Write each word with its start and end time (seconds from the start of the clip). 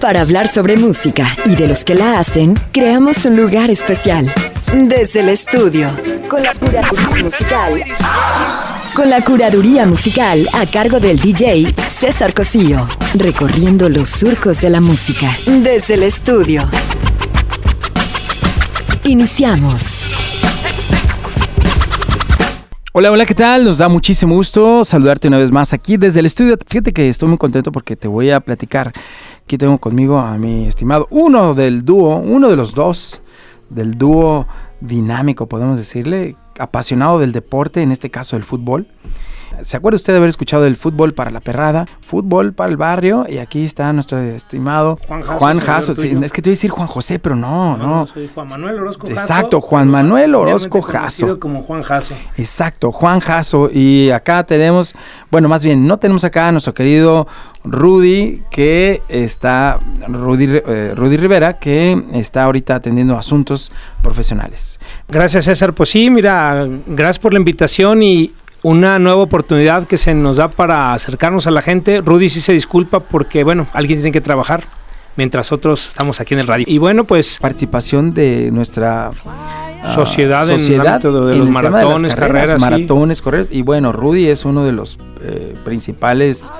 Para 0.00 0.20
hablar 0.20 0.48
sobre 0.48 0.76
música 0.76 1.36
y 1.46 1.54
de 1.54 1.68
los 1.68 1.84
que 1.84 1.94
la 1.94 2.18
hacen, 2.18 2.54
creamos 2.72 3.24
un 3.24 3.36
lugar 3.36 3.70
especial. 3.70 4.32
Desde 4.74 5.20
el 5.20 5.28
estudio, 5.30 5.88
con 6.28 6.42
la 6.42 6.52
curaduría 6.54 7.24
musical. 7.24 7.84
Con 8.94 9.10
la 9.10 9.20
curaduría 9.22 9.86
musical 9.86 10.46
a 10.52 10.66
cargo 10.66 11.00
del 11.00 11.18
DJ 11.18 11.74
César 11.86 12.34
Cosío, 12.34 12.88
recorriendo 13.14 13.88
los 13.88 14.08
surcos 14.08 14.60
de 14.60 14.70
la 14.70 14.80
música. 14.80 15.30
Desde 15.46 15.94
el 15.94 16.02
estudio. 16.02 16.68
Iniciamos. 19.04 20.01
Hola, 22.94 23.10
hola, 23.10 23.24
¿qué 23.24 23.34
tal? 23.34 23.64
Nos 23.64 23.78
da 23.78 23.88
muchísimo 23.88 24.34
gusto 24.34 24.84
saludarte 24.84 25.26
una 25.26 25.38
vez 25.38 25.50
más 25.50 25.72
aquí 25.72 25.96
desde 25.96 26.20
el 26.20 26.26
estudio. 26.26 26.58
Fíjate 26.66 26.92
que 26.92 27.08
estoy 27.08 27.26
muy 27.26 27.38
contento 27.38 27.72
porque 27.72 27.96
te 27.96 28.06
voy 28.06 28.28
a 28.28 28.40
platicar. 28.40 28.92
Aquí 29.42 29.56
tengo 29.56 29.78
conmigo 29.78 30.18
a 30.18 30.36
mi 30.36 30.66
estimado, 30.66 31.08
uno 31.08 31.54
del 31.54 31.86
dúo, 31.86 32.18
uno 32.18 32.50
de 32.50 32.56
los 32.56 32.74
dos 32.74 33.22
del 33.70 33.92
dúo 33.92 34.46
dinámico, 34.82 35.46
podemos 35.46 35.78
decirle, 35.78 36.36
apasionado 36.58 37.18
del 37.18 37.32
deporte, 37.32 37.80
en 37.80 37.92
este 37.92 38.10
caso 38.10 38.36
el 38.36 38.42
fútbol. 38.44 38.86
¿Se 39.64 39.76
acuerda 39.76 39.96
usted 39.96 40.12
de 40.12 40.18
haber 40.18 40.28
escuchado 40.28 40.66
el 40.66 40.76
fútbol 40.76 41.14
para 41.14 41.30
la 41.30 41.40
perrada? 41.40 41.86
Fútbol 42.00 42.52
para 42.52 42.70
el 42.70 42.76
barrio. 42.76 43.26
Y 43.28 43.38
aquí 43.38 43.64
está 43.64 43.92
nuestro 43.92 44.18
estimado 44.18 44.98
Juan 45.08 45.60
Jasso. 45.60 45.92
es 45.92 46.32
que 46.32 46.42
te 46.42 46.50
iba 46.50 46.52
a 46.52 46.56
decir 46.56 46.70
Juan 46.70 46.88
José, 46.88 47.18
pero 47.18 47.36
no, 47.36 47.76
no. 47.76 48.06
Soy 48.06 48.30
Juan 48.34 48.48
Manuel 48.48 48.80
Orozco 48.80 49.06
Jasso. 49.06 49.20
Exacto, 49.20 49.60
Juan 49.60 49.88
Manuel 49.88 50.34
Orozco 50.34 50.82
Jasso. 50.82 51.38
como 51.38 51.62
Juan 51.62 51.82
Jasso. 51.82 52.14
Exacto, 52.36 52.92
Juan 52.92 53.20
Jasso. 53.20 53.70
Y 53.72 54.10
acá 54.10 54.44
tenemos, 54.44 54.94
bueno, 55.30 55.48
más 55.48 55.64
bien, 55.64 55.86
no 55.86 55.98
tenemos 55.98 56.24
acá 56.24 56.48
a 56.48 56.52
nuestro 56.52 56.74
querido 56.74 57.26
Rudy, 57.64 58.42
que 58.50 59.02
está, 59.08 59.78
Rudy, 60.08 60.46
eh, 60.66 60.94
Rudy 60.96 61.16
Rivera, 61.16 61.58
que 61.58 62.02
está 62.14 62.44
ahorita 62.44 62.76
atendiendo 62.76 63.16
asuntos 63.16 63.70
profesionales. 64.02 64.80
Gracias, 65.08 65.44
César. 65.44 65.72
Pues 65.72 65.90
sí, 65.90 66.10
mira, 66.10 66.66
gracias 66.86 67.18
por 67.18 67.32
la 67.32 67.38
invitación 67.38 68.02
y 68.02 68.32
una 68.62 68.98
nueva 68.98 69.22
oportunidad 69.22 69.86
que 69.86 69.98
se 69.98 70.14
nos 70.14 70.36
da 70.36 70.48
para 70.48 70.94
acercarnos 70.94 71.46
a 71.46 71.50
la 71.50 71.62
gente. 71.62 72.00
Rudy 72.00 72.28
sí 72.28 72.40
se 72.40 72.52
disculpa 72.52 73.00
porque, 73.00 73.44
bueno, 73.44 73.66
alguien 73.72 73.98
tiene 73.98 74.12
que 74.12 74.20
trabajar 74.20 74.64
mientras 75.16 75.52
otros 75.52 75.88
estamos 75.88 76.20
aquí 76.20 76.34
en 76.34 76.40
el 76.40 76.46
radio. 76.46 76.64
Y 76.68 76.78
bueno, 76.78 77.04
pues... 77.04 77.38
Participación 77.40 78.14
de 78.14 78.50
nuestra 78.52 79.10
ah, 79.26 79.94
sociedad, 79.94 80.46
sociedad, 80.46 81.04
en, 81.04 81.28
de 81.28 81.36
los 81.36 81.48
maratones, 81.48 82.14
carreras, 82.14 82.60
maratones, 82.60 83.20
correr. 83.20 83.48
Y 83.50 83.62
bueno, 83.62 83.92
Rudy 83.92 84.28
es 84.28 84.44
uno 84.44 84.64
de 84.64 84.72
los 84.72 84.98
eh, 85.20 85.54
principales 85.64 86.50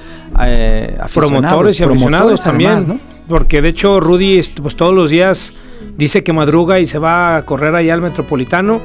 eh, 0.45 0.99
promotores 1.15 1.79
y 1.79 1.85
aficionados 1.85 2.43
también, 2.43 2.89
¿no? 2.89 2.99
Porque 3.29 3.63
de 3.63 3.69
hecho 3.69 4.01
Rudy, 4.01 4.39
este, 4.39 4.61
pues 4.61 4.75
todos 4.75 4.93
los 4.93 5.09
días 5.09 5.55
dice 5.97 6.23
que 6.23 6.33
madruga 6.33 6.79
y 6.81 6.87
se 6.87 6.99
va 6.99 7.37
a 7.37 7.45
correr 7.45 7.75
allá 7.75 7.95
al 7.95 8.01
metropolitano 8.01 8.81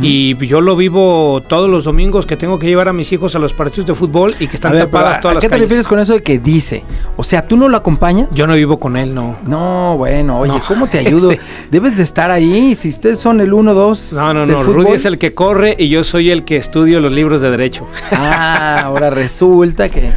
y 0.00 0.36
yo 0.46 0.60
lo 0.60 0.76
vivo 0.76 1.42
todos 1.48 1.68
los 1.68 1.84
domingos 1.84 2.24
que 2.24 2.36
tengo 2.36 2.58
que 2.58 2.68
llevar 2.68 2.88
a 2.88 2.92
mis 2.92 3.10
hijos 3.12 3.34
a 3.34 3.40
los 3.40 3.52
partidos 3.52 3.86
de 3.86 3.94
fútbol 3.94 4.34
y 4.38 4.46
que 4.46 4.54
están 4.54 4.78
tapadas 4.78 5.20
todas 5.20 5.34
las 5.34 5.44
¿A 5.44 5.48
qué 5.48 5.52
te 5.52 5.58
refieres 5.58 5.88
con 5.88 5.98
eso 5.98 6.14
de 6.14 6.22
que 6.22 6.38
dice? 6.38 6.84
O 7.16 7.24
sea, 7.24 7.46
¿tú 7.48 7.56
no 7.56 7.68
lo 7.68 7.76
acompañas? 7.76 8.28
Yo 8.30 8.46
no 8.46 8.54
vivo 8.54 8.78
con 8.78 8.96
él, 8.96 9.12
no. 9.12 9.36
No, 9.44 9.96
bueno, 9.98 10.38
oye, 10.38 10.60
¿cómo 10.68 10.86
te 10.86 10.98
ayudo? 11.06 11.32
Este 11.32 11.44
Debes 11.70 11.96
de 11.96 12.04
estar 12.04 12.30
ahí, 12.30 12.76
si 12.76 12.90
ustedes 12.90 13.18
son 13.18 13.40
el 13.40 13.52
1-2 13.52 14.16
No, 14.16 14.32
no, 14.32 14.46
no, 14.46 14.62
Rudy 14.62 14.92
es 14.92 15.04
el 15.04 15.18
que 15.18 15.34
corre 15.34 15.74
y 15.76 15.88
yo 15.88 16.04
soy 16.04 16.30
el 16.30 16.44
que 16.44 16.56
estudio 16.56 17.00
los 17.00 17.12
libros 17.12 17.40
de 17.40 17.50
derecho. 17.50 17.86
Ah, 18.12 18.82
ahora 18.84 19.10
resulta 19.10 19.88
que... 19.88 20.10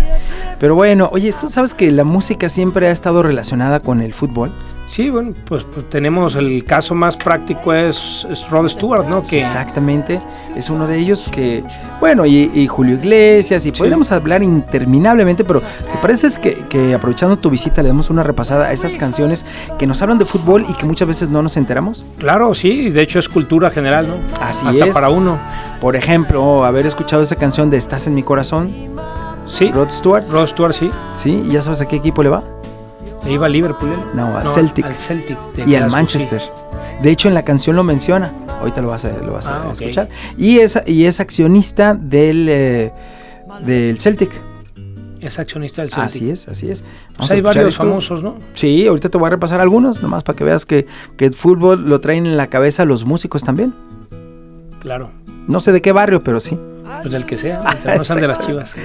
Pero 0.60 0.76
bueno, 0.76 1.10
oye, 1.12 1.34
¿tú 1.40 1.50
sabes 1.50 1.74
que 1.74 1.92
la 1.92 2.04
música 2.04 2.50
siempre 2.50 2.88
ha 2.88 2.92
estado 2.92 3.24
relacionada 3.24 3.80
con 3.80 4.02
el 4.02 4.14
fútbol? 4.14 4.52
Sí, 4.88 5.10
bueno, 5.10 5.34
pues, 5.46 5.64
pues, 5.66 5.90
tenemos 5.90 6.36
el 6.36 6.64
caso 6.64 6.94
más 6.94 7.18
práctico 7.18 7.74
es, 7.74 8.26
Rod 8.50 8.70
Stewart, 8.70 9.08
¿no? 9.08 9.24
Que 9.24 9.40
Exactamente, 9.40 10.20
es 10.56 10.70
uno 10.70 10.86
de 10.86 10.98
ellos 11.00 11.28
que, 11.32 11.64
bueno, 12.00 12.26
y, 12.26 12.68
Julio 12.68 12.96
Iglesias, 12.96 13.66
y 13.66 13.72
podríamos 13.72 14.12
hablar 14.12 14.44
interminablemente, 14.44 15.44
pero 15.44 15.62
¿te 15.62 15.98
parece 16.02 16.30
que, 16.40 16.66
que, 16.70 16.94
aprovechando 16.94 17.36
tu 17.36 17.50
visita 17.50 17.82
le 17.82 17.90
damos 17.90 18.10
una 18.10 18.24
repasada 18.24 18.68
a 18.68 18.74
esas 18.74 18.96
canciones 18.96 19.46
que 19.80 19.88
nos 19.88 20.02
hablan 20.02 20.20
de 20.20 20.26
fútbol 20.26 20.66
y 20.70 20.74
que 20.74 20.86
muchas 20.86 21.08
veces 21.08 21.30
no 21.30 21.42
nos 21.42 21.58
enteramos? 21.58 22.06
Claro, 22.20 22.54
sí, 22.54 22.90
de 22.90 23.02
hecho 23.02 23.20
es 23.20 23.28
cultura 23.28 23.72
general, 23.72 24.08
¿no? 24.08 24.16
Así 24.40 24.66
Hasta 24.68 24.94
para 24.94 25.10
uno. 25.10 25.38
Por 25.82 25.96
ejemplo, 25.96 26.64
haber 26.64 26.86
escuchado 26.86 27.24
esa 27.24 27.36
canción 27.36 27.70
de 27.70 27.78
Estás 27.78 28.08
en 28.08 28.16
mi 28.16 28.24
corazón. 28.24 28.72
Sí. 29.48 29.72
Rod 29.72 29.90
Stewart. 29.90 30.24
Rod 30.32 30.48
Stewart, 30.48 30.74
sí. 30.74 30.90
Sí, 31.16 31.44
¿y 31.46 31.52
ya 31.52 31.62
sabes 31.62 31.82
a 31.82 31.88
qué 31.88 31.98
equipo 31.98 32.24
le 32.24 32.30
va? 32.30 32.55
Iba 33.32 33.46
a 33.46 33.50
Liverpool. 33.50 33.90
No, 34.14 34.38
al 34.38 34.48
Celtic. 34.48 34.86
Al 34.86 34.96
Celtic. 34.96 35.38
Y 35.66 35.76
al 35.76 35.90
Manchester. 35.90 36.42
De 37.02 37.12
hecho, 37.12 37.28
en 37.28 37.34
la 37.34 37.44
canción 37.44 37.76
lo 37.76 37.84
menciona. 37.84 38.34
Ahorita 38.60 38.82
lo 38.82 38.90
vas 38.90 39.06
a, 39.06 39.18
lo 39.18 39.34
vas 39.34 39.48
a 39.48 39.64
ah, 39.64 39.72
escuchar. 39.72 40.10
Y 40.38 40.60
es, 40.60 40.80
y 40.86 41.06
es 41.06 41.20
accionista 41.20 41.94
del, 41.94 42.48
eh, 42.50 42.92
del 43.66 44.00
Celtic. 44.00 44.32
Es 45.22 45.40
accionista 45.40 45.82
del 45.82 45.92
Celtic. 45.92 46.06
Así 46.06 46.30
es, 46.30 46.48
así 46.48 46.70
es. 46.70 46.84
Pues 47.18 47.32
hay 47.32 47.42
varios 47.42 47.76
famosos, 47.76 48.24
¿no? 48.24 48.36
Sí, 48.54 48.88
ahorita 48.88 49.10
te 49.10 49.18
voy 49.18 49.28
a 49.28 49.32
repasar 49.32 49.60
algunos, 49.60 50.02
nomás 50.02 50.24
para 50.24 50.38
que 50.38 50.44
veas 50.44 50.66
que, 50.66 50.86
que 51.18 51.26
el 51.26 51.34
fútbol 51.34 51.90
lo 51.90 52.00
traen 52.00 52.26
en 52.26 52.38
la 52.38 52.48
cabeza 52.48 52.86
los 52.86 53.06
músicos 53.06 53.44
también. 53.44 53.74
Claro. 54.80 55.10
No 55.48 55.60
sé 55.60 55.72
de 55.72 55.82
qué 55.82 55.92
barrio, 55.92 56.24
pero 56.24 56.40
sí. 56.40 56.58
Pues 57.02 57.12
del 57.12 57.26
que 57.26 57.38
sea, 57.38 57.64
no 57.98 58.04
sean 58.04 58.22
de 58.22 58.28
las 58.28 58.40
chivas. 58.40 58.80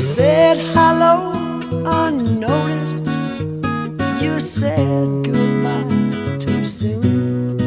Said 0.00 0.56
hello 0.56 1.30
unnoticed. 1.84 3.04
You 4.22 4.40
said 4.40 5.06
goodbye 5.22 6.38
too 6.38 6.64
soon. 6.64 7.58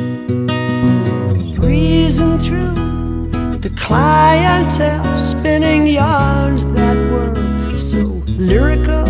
Breezing 1.55 2.39
through 2.39 3.29
the 3.59 3.71
clientele, 3.77 5.15
spinning 5.15 5.85
yarns 5.85 6.65
that 6.73 6.97
were 7.11 7.77
so 7.77 7.99
lyrical. 8.25 9.07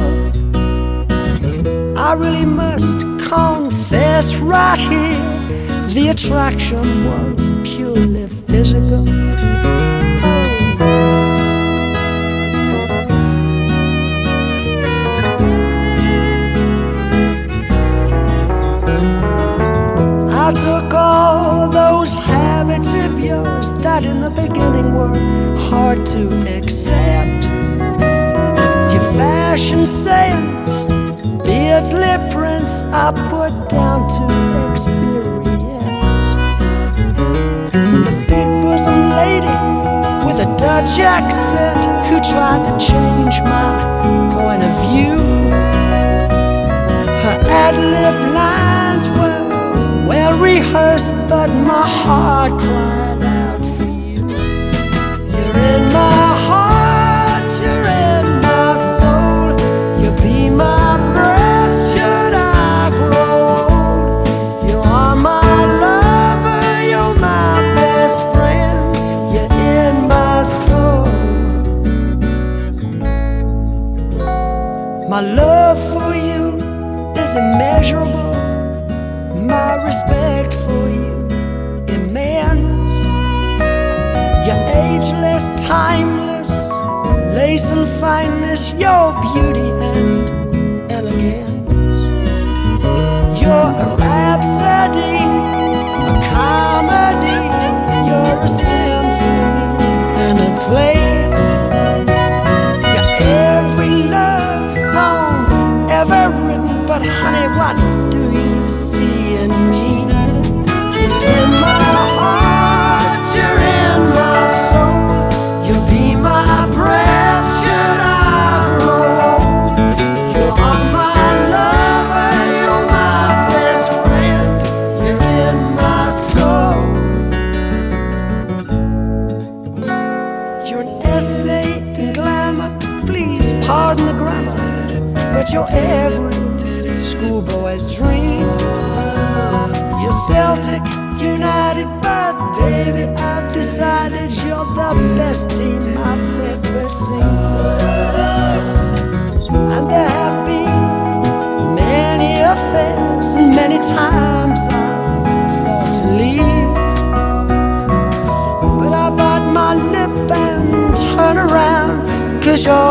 I 1.98 2.14
really 2.16 2.46
must 2.46 3.00
confess 3.30 4.36
right 4.36 4.78
here 4.78 5.88
the 5.94 6.10
attraction 6.10 7.06
was 7.06 7.52
purely 7.64 8.28
physical. 8.28 10.03
I 20.46 20.52
took 20.52 20.94
all 20.94 21.70
those 21.70 22.14
habits 22.16 22.92
of 22.94 23.18
yours 23.18 23.72
that 23.82 24.04
in 24.04 24.20
the 24.20 24.30
beginning 24.30 24.94
were 24.94 25.16
hard 25.70 26.06
to 26.08 26.28
accept. 26.58 27.46
Your 28.92 29.06
fashion 29.16 29.86
sense, 29.86 30.90
beards, 31.46 31.94
lip 31.94 32.20
prints, 32.34 32.82
I 32.92 33.14
put 33.32 33.70
down 33.70 34.10
to 34.18 34.26
experience. 34.70 36.30
The 37.72 38.16
big 38.28 38.48
bosom 38.64 39.02
lady 39.16 39.58
with 40.28 40.46
a 40.46 40.50
Dutch 40.60 41.00
accent 41.00 41.86
who 42.10 42.20
tried 42.20 42.66
to 42.68 42.74
change 42.86 43.40
my 43.48 43.72
point 44.36 44.62
of 44.62 44.74
view. 44.92 45.16
Her 47.24 47.40
ad 47.48 47.76
lib 47.78 48.18
lines 48.36 49.08
were 49.08 49.33
rehearsed, 50.54 51.16
but 51.30 51.50
my 51.72 51.88
heart 52.02 52.52
cried 52.64 53.24
out 53.40 53.66
for 53.76 53.90
you. 54.10 54.24
You're 55.34 55.60
in 55.74 55.84
my 56.02 56.26
heart, 56.48 57.50
you're 57.64 57.88
in 58.10 58.26
my 58.48 58.70
soul. 58.98 59.48
You'll 60.00 60.20
be 60.28 60.40
my 60.66 60.90
breath 61.16 61.76
should 61.92 62.34
I 62.36 62.90
grow 63.00 63.40
old. 63.80 64.28
You 64.70 64.78
are 65.00 65.16
my 65.16 65.56
lover, 65.86 66.66
you're 66.92 67.16
my 67.32 67.54
best 67.80 68.20
friend. 68.34 68.80
You're 69.34 69.54
in 69.78 69.96
my 70.08 70.44
soul. 70.66 71.06
My 75.10 75.22
love 75.38 75.53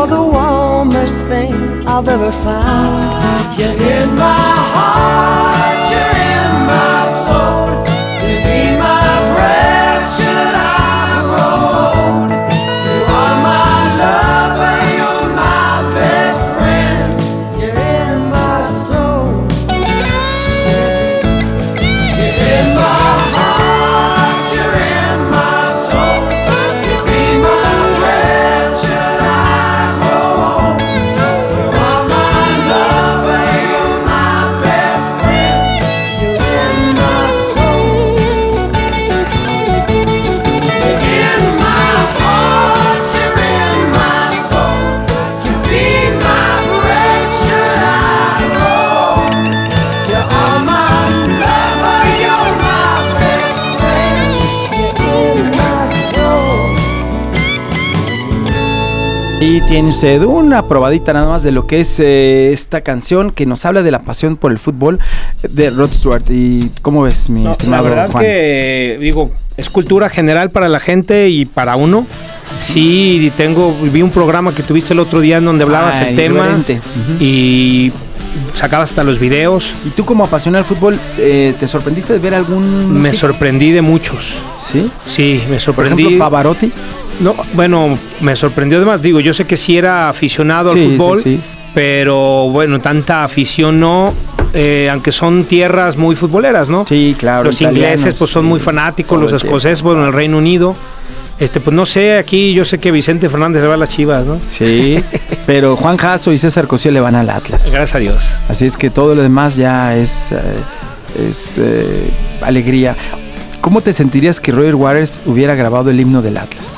you're 0.03 0.17
the 0.17 0.27
warmest 0.37 1.23
thing 1.27 1.53
I've 1.87 2.07
ever 2.09 2.31
found. 2.31 3.57
You're 3.57 3.69
in 3.69 4.15
my 4.15 4.53
heart, 4.73 5.32
tiene 59.73 59.89
usted 59.89 60.21
una 60.21 60.67
probadita 60.67 61.13
nada 61.13 61.27
más 61.27 61.41
de 61.41 61.51
lo 61.51 61.65
que 61.65 61.79
es 61.79 61.99
eh, 61.99 62.51
esta 62.53 62.81
canción 62.81 63.31
que 63.31 63.47
nos 63.47 63.65
habla 63.65 63.81
de 63.81 63.89
la 63.89 63.97
pasión 63.97 64.37
por 64.37 64.51
el 64.51 64.59
fútbol 64.59 64.99
de 65.41 65.71
Rod 65.71 65.91
Stewart. 65.91 66.21
¿Y 66.29 66.69
cómo 66.83 67.01
ves, 67.01 67.27
mi 67.27 67.39
No, 67.39 67.45
la 67.47 67.51
estimado 67.53 67.83
verdad 67.85 68.11
Juan? 68.11 68.23
que, 68.23 68.99
digo, 69.01 69.31
es 69.57 69.71
cultura 69.71 70.09
general 70.09 70.51
para 70.51 70.69
la 70.69 70.79
gente 70.79 71.27
y 71.29 71.45
para 71.45 71.75
uno. 71.75 72.05
Sí, 72.59 73.31
tengo, 73.35 73.75
vi 73.91 74.03
un 74.03 74.11
programa 74.11 74.53
que 74.53 74.61
tuviste 74.61 74.93
el 74.93 74.99
otro 74.99 75.21
día 75.21 75.37
en 75.37 75.45
donde 75.45 75.63
hablabas 75.63 75.95
Ah, 75.99 76.07
el 76.09 76.15
tema. 76.15 76.49
Ujú. 76.49 77.23
y 77.23 77.91
sacabas 78.53 78.91
hasta 78.91 79.03
los 79.03 79.17
videos. 79.17 79.71
¿Y 79.87 79.89
tú 79.89 80.05
como 80.05 80.23
apasionado 80.23 80.63
del 80.63 80.75
fútbol, 80.77 80.99
eh, 81.17 81.55
te 81.59 81.67
sorprendiste 81.67 82.13
de 82.13 82.19
ver 82.19 82.35
algún... 82.35 83.01
Me 83.01 83.11
sorprendí 83.11 83.71
de 83.71 83.81
muchos. 83.81 84.35
¿Sí? 84.59 84.87
Sí, 85.07 85.41
me 85.45 85.53
Por 85.55 85.59
sorprendí. 85.61 86.03
ejemplo, 86.03 86.25
Pavarotti. 86.25 86.71
No, 87.19 87.35
bueno, 87.53 87.97
me 88.21 88.35
sorprendió 88.35 88.77
además. 88.77 89.01
Digo, 89.01 89.19
yo 89.19 89.33
sé 89.33 89.45
que 89.45 89.57
sí 89.57 89.77
era 89.77 90.09
aficionado 90.09 90.71
al 90.71 90.77
Sí, 90.77 90.83
sí, 90.89 90.97
fútbol, 90.97 91.17
sí. 91.21 91.39
pero 91.73 92.49
bueno, 92.49 92.79
tanta 92.79 93.23
afición 93.23 93.79
no. 93.79 94.13
eh, 94.53 94.89
aunque 94.91 95.11
son 95.11 95.45
tierras 95.45 95.97
muy 95.97 96.15
futboleras, 96.15 96.69
¿no? 96.69 96.85
Sí, 96.87 97.15
claro. 97.17 97.45
los 97.45 97.61
ingleses 97.61 98.17
pues 98.17 98.29
son 98.31 98.45
muy 98.45 98.59
fanáticos, 98.59 99.19
los 99.19 99.33
escoceses, 99.33 99.81
bueno, 99.81 100.01
en 100.01 100.07
el 100.07 100.13
Reino 100.13 100.37
Unido. 100.37 100.75
Este, 101.39 101.59
pues 101.59 101.75
no 101.75 101.85
sé, 101.87 102.17
aquí 102.19 102.53
yo 102.53 102.63
sé 102.63 102.77
que 102.77 102.91
Vicente 102.91 103.27
Fernández 103.27 103.63
le 103.63 103.67
va 103.67 103.73
a 103.73 103.77
las 103.77 103.89
chivas, 103.89 104.27
¿no? 104.27 104.39
Sí, 104.51 105.03
pero 105.47 105.75
Juan 105.75 105.97
Jasso 105.97 106.31
y 106.31 106.37
César 106.37 106.67
Cosío 106.67 106.91
le 106.91 106.99
van 107.01 107.15
al 107.15 107.29
Atlas. 107.29 107.65
Gracias 107.71 107.95
a 107.95 107.99
Dios. 107.99 108.29
Así 108.47 108.67
es 108.67 108.77
que 108.77 108.91
todo 108.91 109.15
lo 109.15 109.23
demás 109.23 109.55
ya 109.55 109.95
es, 109.97 110.31
eh, 110.31 110.37
es 111.27 111.57
eh, 111.57 112.11
alegría. 112.41 112.95
¿Cómo 113.61 113.81
te 113.81 113.93
sentirías 113.93 114.39
que 114.39 114.51
Roger 114.51 114.75
Waters 114.75 115.21
hubiera 115.25 115.55
grabado 115.55 115.89
el 115.89 115.99
himno 115.99 116.21
del 116.21 116.37
Atlas? 116.37 116.77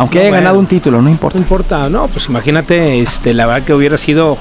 Aunque 0.00 0.18
No, 0.18 0.20
haya 0.22 0.30
bueno. 0.30 0.42
ganado 0.44 0.58
un 0.60 0.66
título, 0.66 1.02
no 1.02 1.10
importa. 1.10 1.36
No 1.38 1.42
importa, 1.42 1.90
no, 1.90 2.06
pues 2.08 2.26
imagínate, 2.28 3.00
este, 3.00 3.34
la 3.34 3.46
verdad 3.46 3.64
que 3.66 3.74
hubiera 3.74 3.98
sido 3.98 4.38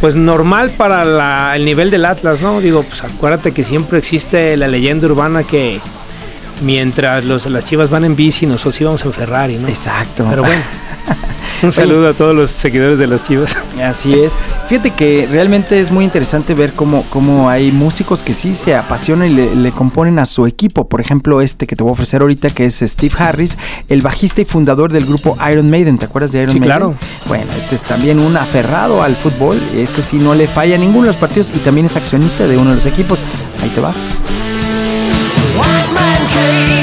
pues 0.00 0.14
normal 0.14 0.70
para 0.76 1.04
la- 1.04 1.52
el 1.54 1.64
nivel 1.64 1.90
del 1.90 2.04
Atlas, 2.04 2.40
¿no? 2.40 2.60
Digo, 2.60 2.82
pues 2.82 3.02
acuérdate 3.04 3.52
que 3.52 3.64
siempre 3.64 3.98
existe 3.98 4.56
la 4.56 4.66
leyenda 4.68 5.06
urbana 5.06 5.42
que 5.44 5.80
mientras 6.62 7.24
los, 7.24 7.46
las 7.46 7.64
chivas 7.64 7.90
van 7.90 8.04
en 8.04 8.16
bici, 8.16 8.46
nosotros 8.46 8.80
íbamos 8.80 9.04
en 9.04 9.12
Ferrari, 9.12 9.56
¿no? 9.56 9.68
Exacto. 9.68 10.26
Pero 10.28 10.42
bueno, 10.42 10.62
un 11.62 11.72
saludo 11.72 12.08
a 12.08 12.12
todos 12.14 12.34
los 12.34 12.50
seguidores 12.50 12.98
de 12.98 13.06
las 13.06 13.22
chivas. 13.22 13.56
Así 13.82 14.14
es. 14.14 14.32
Fíjate 14.68 14.90
que 14.92 15.28
realmente 15.30 15.80
es 15.80 15.90
muy 15.90 16.04
interesante 16.04 16.54
ver 16.54 16.72
cómo, 16.74 17.04
cómo 17.10 17.48
hay 17.48 17.72
músicos 17.72 18.22
que 18.22 18.32
sí 18.32 18.54
se 18.54 18.74
apasionan 18.76 19.30
y 19.30 19.34
le, 19.34 19.54
le 19.54 19.72
componen 19.72 20.18
a 20.18 20.26
su 20.26 20.46
equipo. 20.46 20.88
Por 20.88 21.00
ejemplo, 21.00 21.40
este 21.40 21.66
que 21.66 21.76
te 21.76 21.82
voy 21.82 21.90
a 21.90 21.92
ofrecer 21.92 22.20
ahorita, 22.22 22.50
que 22.50 22.66
es 22.66 22.80
Steve 22.80 23.14
Harris, 23.18 23.58
el 23.88 24.02
bajista 24.02 24.40
y 24.40 24.44
fundador 24.44 24.92
del 24.92 25.06
grupo 25.06 25.36
Iron 25.50 25.70
Maiden. 25.70 25.98
¿Te 25.98 26.06
acuerdas 26.06 26.32
de 26.32 26.42
Iron 26.42 26.52
Sí, 26.54 26.60
Maiden? 26.60 26.76
claro. 26.76 26.94
Bueno, 27.26 27.50
este 27.56 27.74
es 27.74 27.84
también 27.84 28.18
un 28.18 28.36
aferrado 28.36 29.02
al 29.02 29.16
fútbol. 29.16 29.60
Este 29.74 30.02
sí 30.02 30.16
no 30.16 30.34
le 30.34 30.46
falla 30.48 30.76
a 30.76 30.78
ninguno 30.78 31.02
de 31.02 31.08
los 31.08 31.16
partidos 31.16 31.50
y 31.54 31.58
también 31.58 31.86
es 31.86 31.96
accionista 31.96 32.46
de 32.46 32.56
uno 32.56 32.70
de 32.70 32.76
los 32.76 32.86
equipos. 32.86 33.20
Ahí 33.62 33.70
te 33.70 33.80
va. 33.80 33.90
White 35.58 35.92
man 35.92 36.79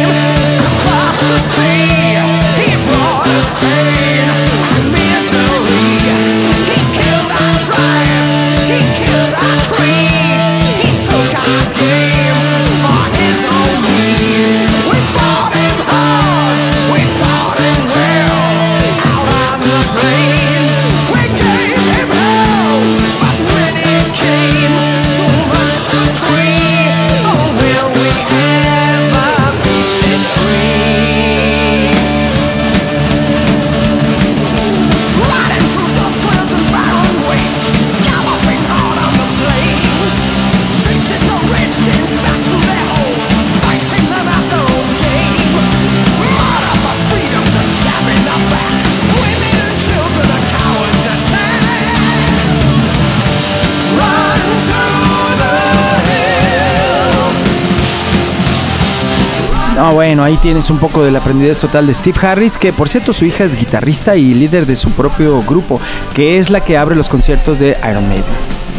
ahí 60.37 60.41
tienes 60.41 60.69
un 60.69 60.77
poco 60.77 61.03
de 61.03 61.11
la 61.11 61.19
aprendidez 61.19 61.57
total 61.57 61.87
de 61.87 61.93
Steve 61.93 62.19
Harris, 62.21 62.57
que 62.57 62.71
por 62.73 62.87
cierto 62.89 63.11
su 63.13 63.25
hija 63.25 63.43
es 63.43 63.55
guitarrista 63.55 64.15
y 64.15 64.33
líder 64.33 64.65
de 64.65 64.75
su 64.75 64.91
propio 64.91 65.41
grupo, 65.41 65.79
que 66.13 66.37
es 66.37 66.49
la 66.49 66.61
que 66.61 66.77
abre 66.77 66.95
los 66.95 67.09
conciertos 67.09 67.59
de 67.59 67.75
Iron 67.89 68.07
Maiden. 68.07 68.23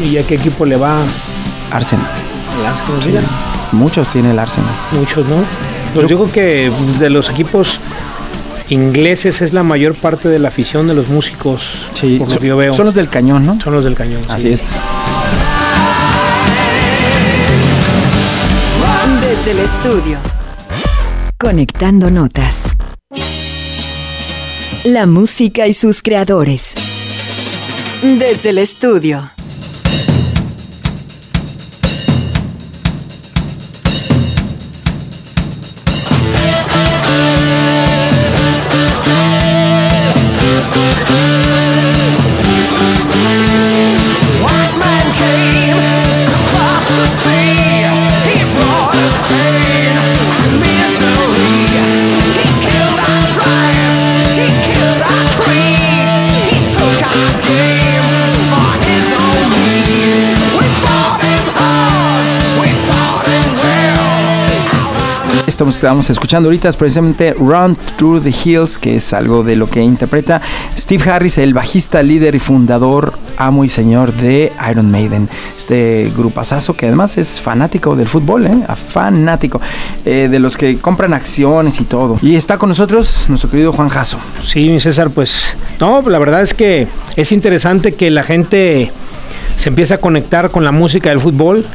¿Y 0.03 0.17
a 0.19 0.27
qué 0.27 0.37
equipo 0.37 0.65
le 0.65 0.77
va 0.77 1.03
Arsenal. 1.71 2.07
el 2.61 2.67
Arsenal? 2.67 3.25
Sí, 3.25 3.77
muchos 3.77 4.09
tiene 4.09 4.31
el 4.31 4.39
Arsenal. 4.39 4.71
Muchos, 4.93 5.27
¿no? 5.27 5.37
Pues 5.95 6.07
yo 6.09 6.17
creo 6.19 6.31
que 6.33 6.71
de 6.99 7.11
los 7.11 7.29
equipos 7.31 7.81
ingleses 8.69 9.41
es 9.41 9.53
la 9.53 9.63
mayor 9.63 9.95
parte 9.95 10.29
de 10.29 10.39
la 10.39 10.49
afición 10.49 10.87
de 10.87 10.95
los 10.95 11.09
músicos, 11.09 11.63
Sí, 11.95 12.19
por 12.19 12.29
lo 12.29 12.35
son, 12.35 12.43
que 12.43 12.49
yo 12.49 12.57
veo. 12.57 12.75
son 12.75 12.87
los 12.87 12.95
del 12.95 13.09
cañón, 13.09 13.45
¿no? 13.47 13.59
Son 13.61 13.73
los 13.75 13.83
del 13.85 13.95
cañón. 13.95 14.23
sí. 14.25 14.31
Así 14.31 14.53
es. 14.53 14.63
Desde 19.23 19.51
el 19.53 19.59
estudio. 19.61 20.19
Conectando 21.41 22.11
notas. 22.11 22.75
La 24.83 25.07
música 25.07 25.69
y 25.69 25.73
sus 25.73 26.03
creadores. 26.03 26.75
Desde 28.03 28.51
el 28.51 28.59
estudio. 28.59 29.31
Estamos, 65.67 66.09
escuchando 66.09 66.49
ahorita 66.49 66.69
es 66.69 66.77
precisamente 66.77 67.35
Run 67.35 67.77
Through 67.97 68.23
the 68.23 68.31
Hills, 68.31 68.79
que 68.79 68.97
es 68.97 69.13
algo 69.13 69.43
de 69.43 69.57
lo 69.57 69.69
que 69.69 69.83
interpreta 69.83 70.41
Steve 70.79 71.11
Harris, 71.11 71.37
el 71.39 71.53
bajista, 71.53 72.01
líder 72.03 72.37
y 72.37 72.39
fundador, 72.39 73.15
amo 73.37 73.65
y 73.65 73.69
señor 73.69 74.13
de 74.15 74.53
Iron 74.71 74.91
Maiden. 74.91 75.29
Este 75.57 76.13
grupazazo 76.17 76.75
que 76.75 76.87
además 76.87 77.19
es 77.19 77.41
fanático 77.41 77.97
del 77.97 78.07
fútbol, 78.07 78.47
¿eh? 78.47 78.67
fanático, 78.89 79.61
eh, 80.05 80.29
de 80.31 80.39
los 80.39 80.57
que 80.57 80.79
compran 80.79 81.13
acciones 81.13 81.81
y 81.81 81.85
todo. 81.85 82.19
Y 82.23 82.37
está 82.37 82.57
con 82.57 82.69
nosotros 82.69 83.27
nuestro 83.29 83.51
querido 83.51 83.73
Juan 83.73 83.89
Jasso. 83.89 84.19
Sí, 84.45 84.79
César, 84.79 85.11
pues 85.11 85.57
no, 85.81 86.03
la 86.03 86.21
verdad 86.21 86.43
es 86.43 86.55
que 86.55 86.87
es 87.17 87.33
interesante 87.33 87.95
que 87.95 88.11
la 88.11 88.23
gente 88.23 88.93
se 89.59 89.71
empiece 89.71 89.93
a 89.93 89.99
conectar 89.99 90.51
con 90.51 90.63
la 90.65 90.71
música 90.71 91.11
del 91.11 91.19
fútbol, 91.19 91.67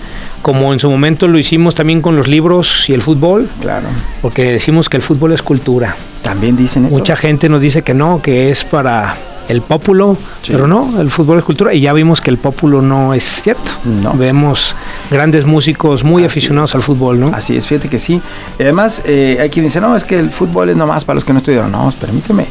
como 0.42 0.72
en 0.72 0.80
su 0.80 0.90
momento 0.90 1.28
lo 1.28 1.38
hicimos 1.38 1.76
también 1.76 2.02
con 2.02 2.16
los 2.16 2.30
libros 2.30 2.90
y 2.90 2.94
el 2.94 3.02
fútbol. 3.02 3.50
Claro. 3.60 3.88
Porque 4.22 4.54
decimos 4.54 4.88
que 4.88 4.96
el 4.96 5.04
fútbol 5.04 5.34
es 5.34 5.42
cultura. 5.42 5.96
También 6.22 6.56
dicen 6.56 6.86
eso. 6.86 6.98
Mucha 6.98 7.18
gente 7.18 7.50
nos 7.50 7.60
dice 7.60 7.82
que 7.82 7.94
no, 7.94 8.22
que 8.22 8.50
es 8.50 8.64
para 8.64 9.18
el 9.50 9.62
pópulo, 9.62 10.16
Sí. 10.42 10.54
pero 10.54 10.66
no, 10.68 11.02
el 11.02 11.12
fútbol 11.12 11.40
es 11.40 11.44
cultura 11.44 11.74
y 11.74 11.82
ya 11.82 11.92
vimos 11.92 12.22
que 12.22 12.30
el 12.30 12.38
pópulo 12.38 12.82
no 12.82 13.14
es 13.14 13.26
cierto. 13.26 13.72
No. 13.84 14.14
Vemos 14.14 14.74
grandes 15.12 15.46
músicos 15.46 16.06
muy 16.06 16.24
Así 16.24 16.40
aficionados 16.40 16.70
es. 16.72 16.76
al 16.76 16.82
fútbol, 16.84 17.20
¿no? 17.20 17.28
Así 17.34 17.58
es, 17.58 17.68
fíjate 17.68 17.90
que 17.90 18.00
sí. 18.00 18.22
Y 18.58 18.64
además, 18.64 19.02
eh, 19.04 19.38
hay 19.42 19.50
quien 19.50 19.66
dice, 19.66 19.82
no, 19.82 19.94
es 19.98 20.06
que 20.06 20.18
el 20.18 20.32
fútbol 20.32 20.70
es 20.70 20.78
nomás 20.78 21.04
para 21.04 21.16
los 21.16 21.26
que 21.26 21.34
no 21.34 21.40
estudiaron. 21.40 21.70
No, 21.74 21.94
permíteme. 22.00 22.48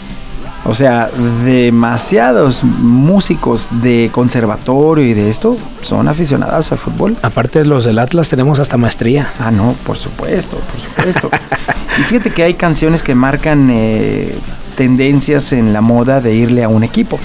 O 0.65 0.75
sea, 0.75 1.11
demasiados 1.45 2.63
músicos 2.63 3.69
de 3.83 4.11
conservatorio 4.13 5.05
y 5.05 5.13
de 5.13 5.29
esto 5.29 5.57
son 5.81 6.07
aficionados 6.07 6.71
al 6.71 6.79
fútbol. 6.79 7.17
Aparte 7.23 7.59
de 7.59 7.65
los 7.65 7.85
del 7.85 7.99
Atlas 7.99 8.29
tenemos 8.29 8.61
hasta 8.61 8.77
maestría. 8.77 9.33
Ah, 9.41 9.51
no, 9.51 9.75
por 9.85 9.97
supuesto, 9.97 10.59
por 10.59 10.81
supuesto. 10.81 11.31
y 11.99 12.03
fíjate 12.03 12.31
que 12.31 12.45
hay 12.45 12.55
canciones 12.55 13.03
que 13.03 13.17
marcan 13.17 13.71
eh, 13.73 14.39
tendencias 14.77 15.53
en 15.53 15.73
la 15.73 15.81
moda 15.81 16.21
de 16.21 16.35
irle 16.35 16.63
a 16.63 16.69
un 16.69 16.85
equipo. 16.85 17.19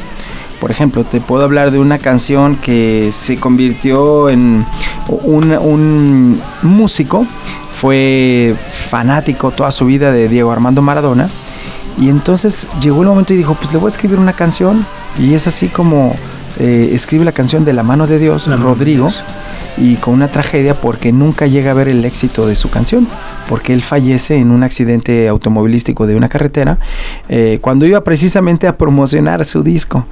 Por 0.60 0.72
ejemplo, 0.72 1.04
te 1.04 1.22
puedo 1.22 1.44
hablar 1.44 1.70
de 1.70 1.78
una 1.78 2.00
canción 2.00 2.56
que 2.56 3.12
se 3.12 3.38
convirtió 3.38 4.30
en 4.30 4.66
un, 5.08 5.52
un 5.52 6.42
músico, 6.64 7.28
fue 7.76 8.56
fanático 8.90 9.52
toda 9.52 9.70
su 9.70 9.86
vida 9.86 10.12
de 10.12 10.28
Diego 10.28 10.52
Armando 10.52 10.82
Maradona. 10.82 11.30
Y 11.98 12.10
entonces 12.10 12.68
llegó 12.82 13.02
el 13.02 13.08
momento 13.08 13.34
y 13.34 13.38
dijo, 13.38 13.56
pues 13.56 13.72
le 13.74 13.80
voy 13.80 13.88
a 13.88 13.92
escribir 13.92 14.20
una 14.20 14.34
canción. 14.34 14.86
Y 15.18 15.34
es 15.34 15.48
así 15.48 15.68
como 15.68 16.16
eh, 16.60 16.90
escribe 16.94 17.24
la 17.24 17.32
canción 17.32 17.66
de 17.66 17.74
La 17.74 17.84
mano 17.84 18.08
de 18.08 18.18
Dios, 18.18 18.48
de 18.48 18.56
Rodrigo 18.56 19.08
Dios. 19.08 19.24
y 19.78 19.96
con 19.96 20.16
una 20.16 20.30
tragedia 20.30 20.80
porque 20.80 21.12
nunca 21.12 21.46
llega 21.46 21.72
a 21.72 21.74
ver 21.76 21.88
el 21.88 22.04
éxito 22.04 22.48
de 22.48 22.56
su 22.56 22.70
canción, 22.70 23.08
porque 23.48 23.74
él 23.74 23.84
fallece 23.84 24.38
en 24.38 24.50
un 24.50 24.64
accidente 24.64 25.28
automovilístico 25.28 26.08
de 26.08 26.16
una 26.16 26.30
carretera 26.30 26.80
eh, 27.30 27.60
cuando 27.62 27.86
iba 27.86 28.04
precisamente 28.04 28.68
a 28.68 28.78
promocionar 28.78 29.46
su 29.46 29.62
disco. 29.62 30.06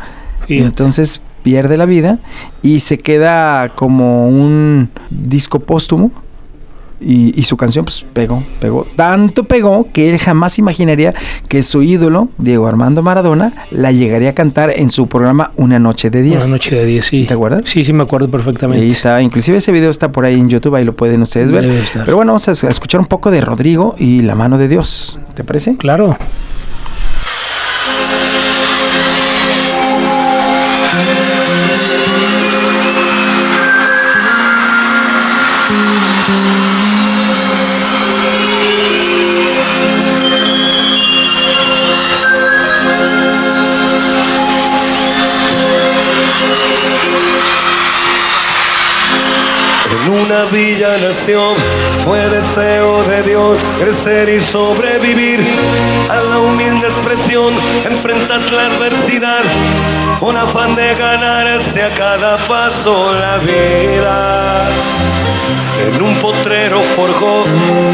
Y 0.47 0.59
entonces 0.59 1.21
pierde 1.41 1.77
la 1.77 1.85
vida 1.85 2.19
y 2.61 2.81
se 2.81 2.99
queda 2.99 3.69
como 3.69 4.27
un 4.27 4.89
disco 5.09 5.59
póstumo. 5.59 6.11
Y, 7.07 7.39
y 7.39 7.43
su 7.43 7.55
canción 7.55 7.85
pues 7.85 8.03
pegó, 8.13 8.43
pegó, 8.59 8.87
tanto 8.95 9.43
pegó 9.43 9.87
que 9.93 10.09
él 10.09 10.17
jamás 10.17 10.57
imaginaría 10.57 11.13
que 11.47 11.61
su 11.61 11.83
ídolo, 11.83 12.29
Diego 12.39 12.65
Armando 12.65 13.03
Maradona, 13.03 13.53
la 13.69 13.91
llegaría 13.91 14.31
a 14.31 14.33
cantar 14.33 14.73
en 14.75 14.89
su 14.89 15.07
programa 15.07 15.51
Una 15.55 15.77
Noche 15.77 16.09
de 16.09 16.23
10. 16.23 16.45
Una 16.45 16.53
noche 16.53 16.75
de 16.75 16.85
10, 16.85 17.05
sí. 17.05 17.17
¿Sí 17.17 17.25
te 17.25 17.35
acuerdas? 17.35 17.61
Sí, 17.65 17.85
sí 17.85 17.93
me 17.93 18.03
acuerdo 18.03 18.29
perfectamente. 18.29 18.83
Ahí 18.83 18.91
está, 18.91 19.21
inclusive 19.21 19.57
ese 19.57 19.71
video 19.71 19.91
está 19.91 20.11
por 20.11 20.25
ahí 20.25 20.39
en 20.39 20.49
YouTube, 20.49 20.75
ahí 20.75 20.83
lo 20.83 20.95
pueden 20.95 21.21
ustedes 21.21 21.51
ver. 21.51 21.83
Pero 21.93 22.15
bueno, 22.17 22.31
vamos 22.33 22.47
a 22.47 22.69
escuchar 22.69 22.99
un 22.99 23.07
poco 23.07 23.29
de 23.29 23.41
Rodrigo 23.41 23.95
y 23.99 24.21
la 24.21 24.33
mano 24.33 24.57
de 24.57 24.67
Dios. 24.67 25.19
¿Te 25.35 25.43
parece? 25.43 25.77
Claro. 25.77 26.17
Fue 52.03 52.19
deseo 52.29 53.03
de 53.03 53.21
Dios 53.21 53.59
crecer 53.79 54.27
y 54.27 54.41
sobrevivir 54.41 55.39
a 56.09 56.15
la 56.15 56.39
humilde 56.39 56.87
expresión, 56.87 57.53
enfrentar 57.85 58.41
la 58.51 58.65
adversidad 58.65 59.43
con 60.19 60.35
afán 60.35 60.73
de 60.75 60.95
ganarse 60.95 61.83
a 61.83 61.89
cada 61.89 62.37
paso 62.47 63.13
la 63.13 63.37
vida. 63.37 64.67
En 65.85 66.01
un 66.01 66.15
potrero 66.15 66.81
forjó 66.95 67.43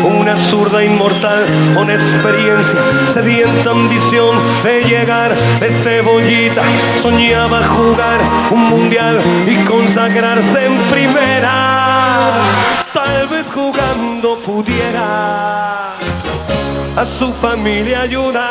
una 0.08 0.38
zurda 0.38 0.82
inmortal 0.82 1.46
con 1.76 1.92
experiencia, 1.92 2.80
sedienta 3.10 3.72
ambición 3.72 4.38
de 4.64 4.84
llegar 4.84 5.36
de 5.60 5.70
cebollita. 5.70 6.62
Soñaba 7.02 7.62
jugar 7.68 8.20
un 8.52 8.70
mundial 8.70 9.20
y 9.46 9.56
consagrarse 9.66 10.66
en 10.66 10.78
primera. 10.90 11.71
Tal 12.94 13.28
vez 13.28 13.50
jugando 13.50 14.38
pudiera 14.40 15.94
a 16.98 17.06
su 17.06 17.32
familia 17.32 18.02
ayudar. 18.02 18.42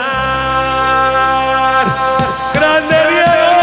¡Grande 2.55 2.97
Diego! 3.11 3.60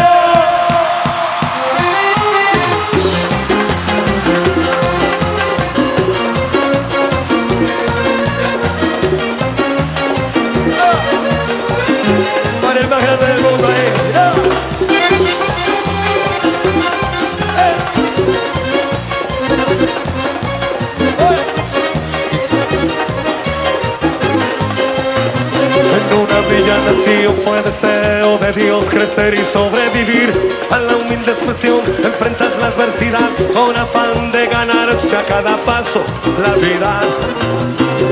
Nació 27.18 27.32
fue 27.44 27.62
deseo 27.62 28.38
de 28.38 28.52
Dios 28.52 28.84
crecer 28.84 29.34
y 29.34 29.44
sobrevivir 29.44 30.32
a 30.70 30.78
la 30.78 30.96
humilde 30.96 31.32
expresión, 31.32 31.80
enfrentar 32.02 32.50
la 32.60 32.68
adversidad 32.68 33.28
con 33.52 33.76
afán 33.76 34.30
de 34.30 34.46
ganarse 34.46 35.16
a 35.16 35.24
cada 35.24 35.56
paso 35.56 36.02
la 36.40 36.52
vida. 36.54 37.00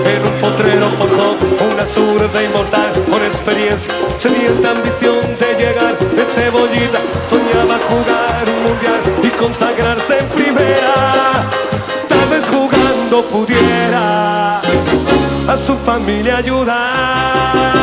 En 0.07 0.27
un 0.27 0.41
potrero 0.41 0.89
forjó 0.99 1.37
una 1.73 1.87
zurda 1.87 2.43
inmortal 2.43 2.93
con 3.09 3.23
experiencia, 3.23 3.93
sedienta 4.19 4.71
ambición 4.73 5.21
de 5.39 5.55
llegar 5.55 5.97
de 5.99 6.25
cebollita. 6.35 6.99
Soñaba 7.31 7.79
jugar 7.89 8.45
un 8.49 8.63
mundial 8.65 9.01
y 9.23 9.29
consagrarse 9.39 10.19
en 10.19 10.27
primera. 10.31 11.43
Tal 12.09 12.29
vez 12.29 12.45
jugando 12.51 13.23
pudiera 13.23 14.59
a 14.59 15.57
su 15.65 15.77
familia 15.77 16.39
ayudar. 16.39 17.76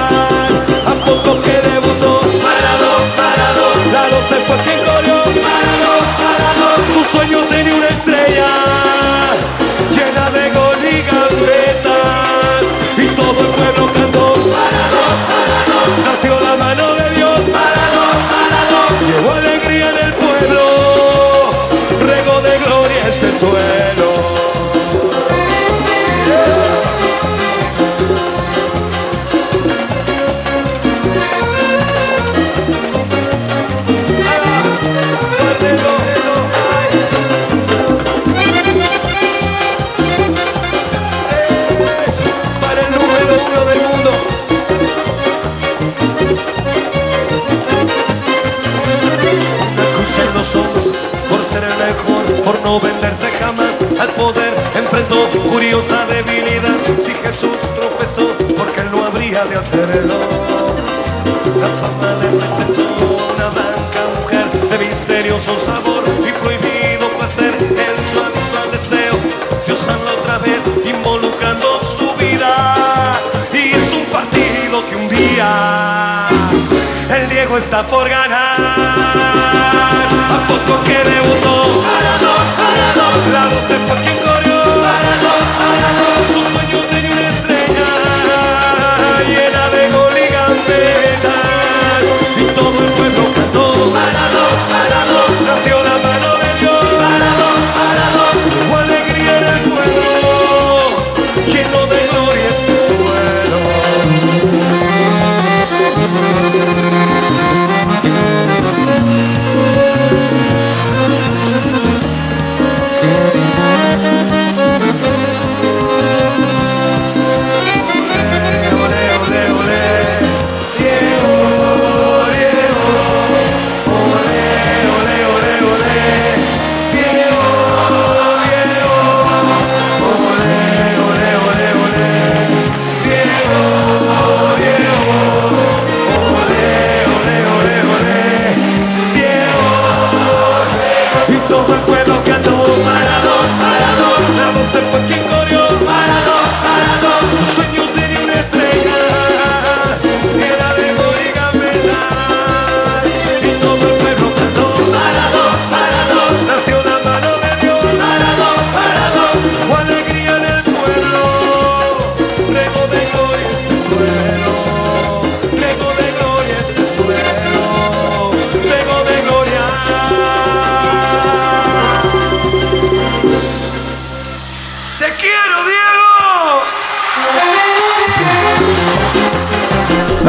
jamás 53.21 53.77
al 53.99 54.07
poder. 54.09 54.53
Enfrentó 54.75 55.29
curiosa 55.47 56.05
debilidad. 56.07 56.75
Si 56.97 57.13
Jesús 57.13 57.57
tropezó, 57.75 58.27
porque 58.57 58.81
él 58.81 58.89
no 58.91 59.05
habría 59.05 59.43
de 59.45 59.55
hacerlo. 59.55 60.15
La 61.59 61.67
fama 61.67 62.09
le 62.21 62.37
presentó 62.39 62.81
una 63.35 63.49
blanca 63.49 64.01
mujer 64.19 64.49
de 64.69 64.77
misterioso 64.79 65.57
sabor 65.59 66.03
y 66.27 66.31
prohibido 66.41 67.07
placer 67.19 67.53
en 67.59 67.95
su 68.09 68.19
actual 68.19 68.71
deseo. 68.71 69.15
Dios 69.67 69.87
habla 69.89 70.11
otra 70.19 70.37
vez 70.39 70.63
involucrando 70.83 71.79
su 71.79 72.11
vida. 72.15 73.19
Y 73.53 73.75
es 73.77 73.93
un 73.93 74.05
partido 74.05 74.83
que 74.89 74.95
un 74.95 75.09
día 75.09 76.27
el 77.15 77.29
Diego 77.29 77.57
está 77.57 77.83
por 77.83 78.09
ganar. 78.09 78.59
¿A 80.29 80.47
poco 80.47 80.83
que 80.83 80.97
debutó? 80.97 82.02
La 82.95 83.49
12 83.49 83.79
fue 83.87 84.22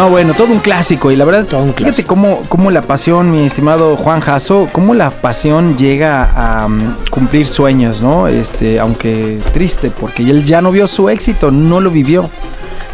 No, 0.05 0.11
bueno, 0.11 0.35
todo 0.35 0.53
un 0.53 0.59
clásico 0.59 1.11
y 1.11 1.17
la 1.17 1.25
verdad, 1.25 1.47
Todo 1.47 1.63
un 1.63 1.73
fíjate 1.73 2.05
cómo, 2.05 2.43
cómo 2.51 2.71
la 2.71 2.83
pasión, 2.83 3.31
mi 3.31 3.47
estimado 3.47 3.97
Juan 3.97 4.21
Jasso, 4.21 4.69
cómo 4.71 4.93
la 4.93 5.09
pasión 5.09 5.79
llega 5.79 6.31
a 6.37 6.69
mm, 6.69 7.07
cumplir 7.09 7.47
sueños, 7.47 8.03
¿no? 8.03 8.29
Este, 8.29 8.79
aunque 8.79 9.39
triste, 9.55 9.91
porque 9.91 10.23
él 10.23 10.45
ya 10.45 10.61
no 10.61 10.73
vio 10.73 10.87
su 10.89 11.09
éxito, 11.09 11.51
no 11.51 11.81
lo 11.81 11.91
vivió. 11.91 12.29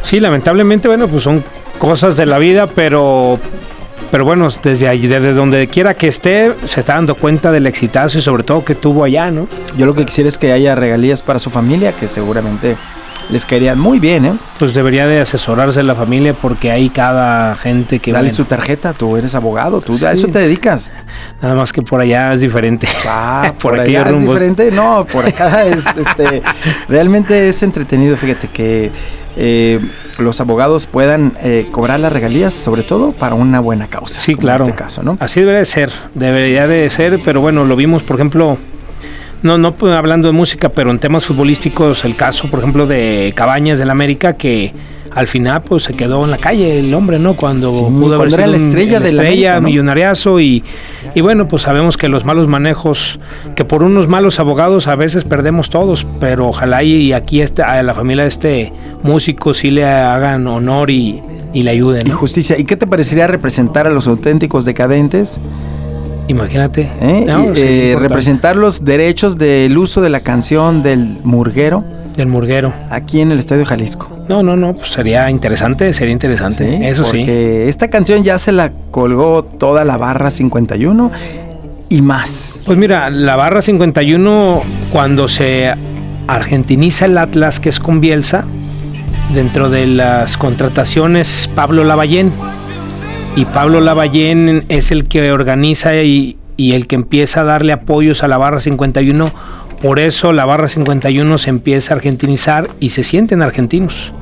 Sí, 0.04 0.20
lamentablemente, 0.20 0.86
bueno, 0.86 1.08
pues 1.08 1.24
son 1.24 1.42
cosas 1.80 2.16
de 2.16 2.26
la 2.26 2.38
vida, 2.38 2.68
pero, 2.68 3.40
pero 4.12 4.24
bueno, 4.24 4.46
desde 4.62 4.86
allí, 4.86 5.08
desde 5.08 5.34
donde 5.34 5.66
quiera 5.66 5.94
que 5.94 6.06
esté, 6.06 6.54
se 6.64 6.78
está 6.78 6.94
dando 6.94 7.16
cuenta 7.16 7.50
del 7.50 7.66
exitazo 7.66 8.18
y 8.18 8.22
sobre 8.22 8.44
todo 8.44 8.64
que 8.64 8.76
tuvo 8.76 9.02
allá, 9.02 9.32
¿no? 9.32 9.48
Yo 9.76 9.84
lo 9.84 9.94
que 9.94 10.06
quisiera 10.06 10.28
es 10.28 10.38
que 10.38 10.52
haya 10.52 10.76
regalías 10.76 11.22
para 11.22 11.40
su 11.40 11.50
familia, 11.50 11.90
que 11.90 12.06
seguramente 12.06 12.76
les 13.30 13.46
caerían 13.46 13.78
muy 13.78 13.98
bien, 13.98 14.24
¿eh? 14.24 14.32
Pues 14.58 14.74
debería 14.74 15.06
de 15.06 15.20
asesorarse 15.20 15.82
la 15.82 15.94
familia 15.94 16.34
porque 16.34 16.70
hay 16.70 16.90
cada 16.90 17.54
gente 17.56 17.98
que... 17.98 18.12
Dale 18.12 18.28
bueno, 18.28 18.36
su 18.36 18.44
tarjeta, 18.44 18.92
tú 18.92 19.16
eres 19.16 19.34
abogado, 19.34 19.80
tú 19.80 19.96
a 20.04 20.12
eso 20.12 20.28
te 20.28 20.40
dedicas. 20.40 20.92
Nada 21.40 21.54
más 21.54 21.72
que 21.72 21.82
por 21.82 22.00
allá 22.00 22.32
es 22.32 22.40
diferente. 22.40 22.88
Ah, 23.06 23.52
por, 23.60 23.72
Por 23.72 23.80
allá 23.80 24.08
es 24.08 24.20
diferente. 24.20 24.70
No, 24.70 25.06
por 25.10 25.26
acá 25.26 25.64
es, 25.64 25.84
este, 25.96 26.42
realmente 26.88 27.48
es 27.48 27.62
entretenido. 27.62 28.16
Fíjate 28.16 28.48
que 28.48 28.90
eh, 29.36 29.80
los 30.18 30.40
abogados 30.40 30.86
puedan 30.86 31.32
eh, 31.42 31.68
cobrar 31.70 32.00
las 32.00 32.12
regalías, 32.12 32.52
sobre 32.52 32.82
todo 32.82 33.12
para 33.12 33.34
una 33.34 33.60
buena 33.60 33.86
causa. 33.86 34.20
Sí, 34.20 34.32
como 34.32 34.42
claro. 34.42 34.64
En 34.64 34.70
este 34.70 34.82
caso, 34.82 35.02
¿no? 35.02 35.16
Así 35.20 35.40
debería 35.40 35.60
de 35.60 35.66
ser, 35.66 35.92
debería 36.14 36.66
de 36.66 36.90
ser, 36.90 37.20
pero 37.24 37.40
bueno, 37.40 37.64
lo 37.64 37.76
vimos, 37.76 38.02
por 38.02 38.16
ejemplo, 38.16 38.58
no, 39.42 39.58
no 39.58 39.72
pues, 39.72 39.94
hablando 39.96 40.28
de 40.28 40.32
música, 40.32 40.68
pero 40.68 40.90
en 40.90 40.98
temas 40.98 41.24
futbolísticos, 41.24 42.04
el 42.04 42.16
caso, 42.16 42.48
por 42.50 42.58
ejemplo, 42.60 42.86
de 42.86 43.32
Cabañas 43.34 43.78
del 43.78 43.90
América, 43.90 44.34
que 44.36 44.72
al 45.12 45.26
final 45.26 45.62
pues 45.62 45.82
se 45.82 45.94
quedó 45.94 46.24
en 46.24 46.30
la 46.30 46.38
calle 46.38 46.78
el 46.78 46.94
hombre, 46.94 47.18
¿no? 47.18 47.34
Cuando 47.34 47.68
Sí, 47.76 47.82
pudo 47.84 48.14
haber 48.14 48.30
sido 48.30 48.46
la 48.46 48.56
un- 48.56 48.64
estrella 48.68 48.96
el 48.98 49.02
del 49.02 49.14
estrella, 49.16 49.50
América, 49.56 49.60
¿no? 49.60 49.68
millonariazo 49.68 50.38
y, 50.40 50.62
y 51.16 51.20
bueno, 51.20 51.48
pues 51.48 51.62
sabemos 51.62 51.96
que 51.96 52.08
los 52.08 52.24
malos 52.24 52.46
manejos, 52.46 53.18
que 53.56 53.64
por 53.64 53.82
unos 53.82 54.06
malos 54.06 54.38
abogados 54.38 54.86
a 54.86 54.94
veces 54.94 55.24
perdemos 55.24 55.68
todos, 55.68 56.06
pero 56.20 56.46
ojalá 56.48 56.84
y, 56.84 57.12
aquí 57.12 57.40
este, 57.40 57.62
a 57.62 57.82
la 57.82 57.92
familia 57.92 58.22
de 58.22 58.28
este 58.28 58.72
músico 59.02 59.52
sí 59.52 59.72
le 59.72 59.84
hagan 59.84 60.46
honor 60.46 60.90
y, 60.90 61.20
y 61.52 61.64
le 61.64 61.70
ayuden, 61.72 62.06
Y 62.06 62.10
justicia. 62.10 62.56
¿Y 62.56 62.62
qué 62.64 62.76
te 62.76 62.86
parecería 62.86 63.26
representar 63.26 63.88
a 63.88 63.90
los 63.90 64.06
auténticos 64.06 64.64
decadentes? 64.64 65.40
Imagínate. 66.30 66.88
¿eh? 67.00 67.24
¿no? 67.26 67.52
Y, 67.52 67.56
Sí, 67.56 67.62
eh, 67.64 67.96
representar 67.98 68.56
los 68.56 68.84
derechos 68.84 69.36
del 69.36 69.76
uso 69.76 70.00
de 70.00 70.10
la 70.10 70.20
canción 70.20 70.82
del 70.82 71.18
murguero 71.24 71.84
Del 72.16 72.28
murguero. 72.28 72.72
aquí 72.90 73.20
en 73.20 73.32
el 73.32 73.38
Estadio 73.38 73.64
Jalisco. 73.66 74.08
No, 74.28 74.42
no, 74.42 74.56
no, 74.56 74.74
pues 74.74 74.90
sería 74.90 75.28
interesante, 75.28 75.92
sería 75.92 76.12
interesante, 76.12 76.88
eso 76.88 77.02
sí. 77.04 77.18
Porque 77.18 77.68
esta 77.68 77.88
canción 77.88 78.22
ya 78.22 78.38
se 78.38 78.52
la 78.52 78.70
colgó 78.92 79.42
toda 79.42 79.84
la 79.84 79.96
barra 79.96 80.30
51 80.30 81.10
y 81.88 82.00
más. 82.00 82.60
Pues 82.64 82.78
mira, 82.78 83.10
la 83.10 83.34
barra 83.34 83.60
51, 83.60 84.62
cuando 84.92 85.28
se 85.28 85.74
argentiniza 86.28 87.06
el 87.06 87.18
Atlas, 87.18 87.58
que 87.58 87.70
es 87.70 87.80
con 87.80 88.00
Bielsa, 88.00 88.44
dentro 89.34 89.68
de 89.68 89.86
las 89.86 90.36
contrataciones 90.36 91.50
Pablo 91.56 91.82
Lavallén. 91.82 92.30
Y 93.40 93.46
Pablo 93.46 93.80
Lavallén 93.80 94.66
es 94.68 94.90
el 94.90 95.08
que 95.08 95.32
organiza 95.32 95.96
y, 95.96 96.36
y 96.58 96.72
el 96.72 96.86
que 96.86 96.94
empieza 96.94 97.40
a 97.40 97.44
darle 97.44 97.72
apoyos 97.72 98.22
a 98.22 98.28
la 98.28 98.36
barra 98.36 98.60
51. 98.60 99.32
Por 99.80 99.98
eso 99.98 100.34
la 100.34 100.44
barra 100.44 100.68
51 100.68 101.38
se 101.38 101.48
empieza 101.48 101.94
a 101.94 101.96
argentinizar 101.96 102.68
y 102.80 102.90
se 102.90 103.02
sienten 103.02 103.40
argentinos. 103.40 104.12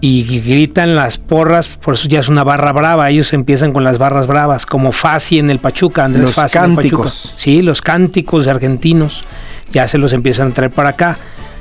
Y 0.00 0.40
gritan 0.40 0.96
las 0.96 1.18
porras, 1.18 1.68
por 1.68 1.92
eso 1.94 2.08
ya 2.08 2.20
es 2.20 2.30
una 2.30 2.44
barra 2.44 2.72
brava. 2.72 3.10
Ellos 3.10 3.34
empiezan 3.34 3.74
con 3.74 3.84
las 3.84 3.98
barras 3.98 4.26
bravas, 4.26 4.64
como 4.64 4.90
Fassi 4.90 5.38
en 5.38 5.50
el 5.50 5.58
Pachuca, 5.58 6.06
Andrés 6.06 6.24
Los 6.24 6.34
Fassi 6.34 6.56
en 6.56 6.64
el 6.64 6.76
Pachuca. 6.76 6.88
cánticos. 6.88 7.34
Sí, 7.36 7.60
los 7.60 7.82
cánticos 7.82 8.46
argentinos 8.46 9.22
ya 9.70 9.86
se 9.86 9.98
los 9.98 10.14
empiezan 10.14 10.52
a 10.52 10.54
traer 10.54 10.70
para 10.70 10.88
acá, 10.88 11.18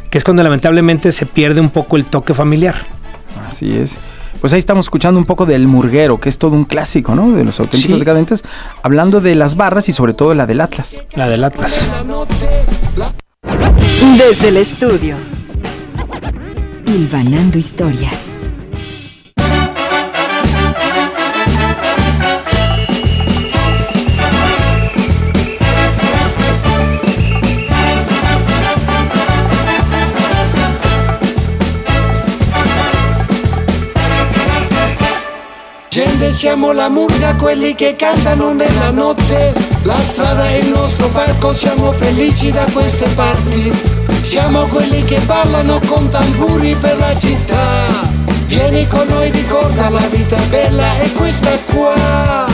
que 0.10 0.18
es 0.18 0.24
cuando 0.24 0.44
lamentablemente 0.44 1.12
se 1.12 1.26
pierde 1.26 1.60
un 1.60 1.72
poco 1.72 1.98
el 1.98 2.06
toque 2.06 2.34
familiar. 2.34 2.76
Así 3.50 3.76
es. 3.76 4.00
Pues 4.42 4.54
ahí 4.54 4.60
estamos 4.60 4.86
escuchando 4.86 5.20
un 5.20 5.26
poco 5.26 5.46
del 5.46 5.68
murguero, 5.68 6.20
que 6.20 6.30
es 6.30 6.38
todo 6.38 6.52
un 6.56 6.66
clásico, 6.66 7.16
¿no? 7.16 7.32
De 7.32 7.44
los 7.44 7.60
auténticos 7.60 7.96
Sí. 7.96 8.00
decadentes, 8.06 8.44
hablando 8.84 9.22
de 9.22 9.34
las 9.36 9.56
barras 9.56 9.90
y 9.90 9.92
sobre 9.92 10.14
todo 10.14 10.34
la 10.36 10.46
del 10.46 10.62
Atlas. 10.62 10.96
La 11.16 11.28
del 11.28 11.44
Atlas. 11.44 11.84
Desde 14.18 14.50
el 14.50 14.58
estudio. 14.58 15.16
Hilvanando 16.86 17.58
historias. 17.58 18.35
Gente 35.96 36.30
siamo 36.30 36.74
la 36.74 36.90
murga, 36.90 37.36
quelli 37.36 37.74
che 37.74 37.96
cantano 37.96 38.52
nella 38.52 38.92
notte. 38.92 39.54
La 39.84 40.04
strada 40.04 40.46
è 40.46 40.56
il 40.56 40.68
nostro 40.68 41.08
parco, 41.08 41.54
siamo 41.54 41.94
felici 41.94 42.52
da 42.52 42.66
queste 42.74 43.08
parti. 43.16 43.72
Siamo 44.22 44.66
quelli 44.66 45.06
che 45.06 45.20
ballano 45.20 45.80
con 45.88 46.10
tamburi 46.10 46.76
per 46.82 46.98
la 46.98 47.18
città. 47.18 48.10
Vieni 48.48 48.86
con 48.90 49.08
noi, 49.08 49.30
ricorda 49.30 49.88
la 49.88 50.06
vita 50.10 50.36
è 50.36 50.46
bella 50.48 50.98
e 50.98 51.14
questa 51.14 51.58
qua. 51.72 52.46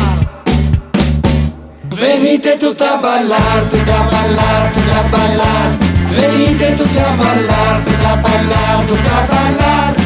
Venite 1.96 2.58
tutti 2.58 2.84
a 2.84 2.98
ballar, 2.98 3.64
tutti 3.72 3.90
a 3.90 4.02
ballar, 4.04 4.70
tutti 4.70 4.90
a 4.92 5.02
ballar. 5.10 5.78
Venite 6.10 6.76
tutti 6.76 7.00
a 7.00 7.10
ballar, 7.18 7.82
tutti 7.86 8.06
a 8.06 8.16
ballar, 8.18 8.86
tutti 8.86 9.08
a 9.08 9.26
ballar. 9.28 10.01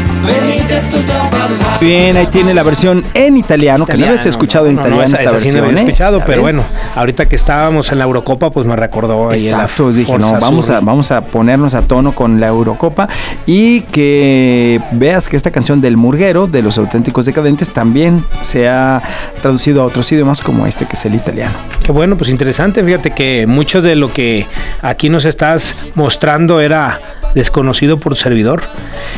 Bien, 1.82 2.16
ahí 2.18 2.26
tiene 2.28 2.54
la 2.54 2.64
versión 2.64 3.04
en 3.14 3.38
italiano, 3.38 3.86
que 3.86 3.98
no 3.98 4.06
habías 4.06 4.26
escuchado 4.26 4.68
en 4.68 4.76
no, 4.76 4.82
no, 4.82 4.88
italiano 4.88 5.06
esa- 5.08 5.24
esta 5.24 5.38
esa 5.38 5.40
sí 5.40 5.48
no 5.50 5.54
versión, 5.62 5.66
había 5.78 5.82
¿eh? 5.82 5.86
escuchado, 5.92 6.20
¿Ya 6.20 6.26
pero 6.26 6.38
ves? 6.38 6.56
bueno, 6.56 6.64
ahorita 6.96 7.26
que 7.28 7.36
estábamos 7.36 7.92
en 7.92 8.00
la 8.00 8.06
Eurocopa, 8.06 8.50
pues 8.50 8.66
me 8.66 8.76
recordó 8.76 9.30
ahí 9.30 9.46
Exacto, 9.48 9.92
dije, 9.92 10.18
no, 10.18 10.32
vamos 10.40 10.70
a, 10.70 10.80
vamos 10.80 11.12
a 11.12 11.22
ponernos 11.22 11.76
a 11.76 11.82
tono 11.82 12.14
con 12.14 12.40
la 12.40 12.48
Eurocopa 12.48 13.08
y 13.46 13.82
que 13.82 14.80
veas 14.94 15.28
que 15.30 15.36
esta 15.36 15.52
canción 15.52 15.82
del 15.82 15.98
murguero, 15.98 16.48
de 16.48 16.62
los 16.64 16.78
auténticos 16.78 17.26
decadentes, 17.26 17.70
también 17.72 18.24
se 18.42 18.68
ha 18.70 19.02
traducido 19.42 19.84
a 19.84 19.86
otros 19.86 20.10
idiomas 20.12 20.42
como 20.42 20.66
este 20.66 20.86
que 20.86 20.94
es 20.94 21.06
el 21.06 21.14
italiano. 21.14 21.54
Qué 21.84 21.92
bueno, 21.92 22.18
pues 22.18 22.30
interesante. 22.32 22.84
Fíjate 22.84 23.12
que 23.12 23.46
mucho 23.46 23.82
de 23.82 23.96
lo 23.96 24.12
que 24.12 24.48
aquí 24.82 25.10
nos 25.10 25.26
estás 25.26 25.76
mostrando 25.94 26.62
era 26.62 27.00
desconocido 27.36 27.98
por 28.00 28.14
tu 28.14 28.16
servidor. 28.16 28.64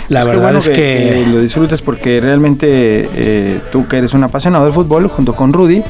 La 0.10 0.22
Pues 0.22 0.28
verdad 0.28 0.42
bueno 0.44 0.60
es 0.60 0.70
que, 0.70 1.26
lo 1.32 1.40
disfrutes 1.40 1.82
porque 1.82 2.20
realmente 2.20 2.68
eh, 3.16 3.60
tú 3.72 3.88
que 3.88 3.98
eres 3.98 4.14
un 4.14 4.24
apasionado 4.24 4.66
del 4.66 4.74
fútbol 4.74 5.08
junto 5.08 5.34
con 5.34 5.54
Rudy, 5.54 5.82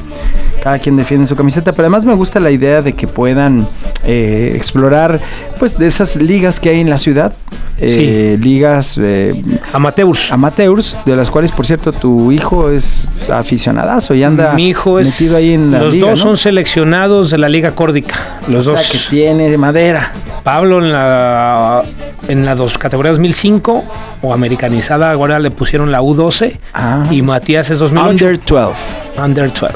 cada 0.62 0.78
quien 0.78 0.96
defiende 0.96 1.26
su 1.26 1.34
camiseta, 1.36 1.72
pero 1.72 1.84
además 1.84 2.04
me 2.04 2.14
gusta 2.14 2.38
la 2.40 2.50
idea 2.50 2.82
de 2.82 2.92
que 2.92 3.06
puedan 3.08 3.66
eh, 4.04 4.52
explorar 4.54 5.18
pues 5.58 5.78
de 5.78 5.86
esas 5.86 6.16
ligas 6.16 6.60
que 6.60 6.68
hay 6.70 6.80
en 6.80 6.90
la 6.90 6.98
ciudad, 6.98 7.32
eh, 7.80 8.36
ligas 8.42 8.98
eh, 9.00 9.40
amateurs. 9.72 10.30
amateurs, 10.32 10.96
de 11.06 11.14
las 11.16 11.30
cuales 11.30 11.52
por 11.52 11.64
cierto 11.64 11.92
tu 11.92 12.32
hijo 12.32 12.70
es 12.70 13.08
aficionadazo 13.32 14.14
y 14.14 14.24
anda 14.24 14.52
Mi 14.54 14.68
hijo 14.68 14.98
es. 14.98 15.08
metido 15.20 15.36
ahí 15.36 15.54
en 15.54 15.70
la 15.70 15.84
los 15.84 15.94
liga, 15.94 16.10
dos 16.10 16.18
¿no? 16.18 16.24
son 16.24 16.36
seleccionados 16.36 17.30
de 17.30 17.38
la 17.38 17.48
Liga 17.48 17.70
Córdica. 17.72 18.16
Los 18.48 18.66
o 18.66 18.72
dos. 18.72 18.80
sea 18.80 18.90
que 18.90 18.98
tiene 19.08 19.48
de 19.48 19.56
madera. 19.58 20.12
Pablo 20.42 20.78
en 20.84 20.92
la 20.92 21.82
en 22.26 22.44
la 22.44 22.54
dos 22.54 22.76
categoría 22.78 23.12
2005 23.12 23.84
o 24.22 24.34
americanizada, 24.34 25.12
ahora 25.12 25.38
le 25.38 25.50
pusieron 25.50 25.92
la 25.92 26.00
U12 26.02 26.58
Ah. 26.74 27.04
y 27.10 27.22
Matías 27.22 27.70
es 27.70 27.78
2008. 27.78 28.10
Under 28.10 28.40
12. 28.44 28.74
Under 29.22 29.52
12. 29.52 29.74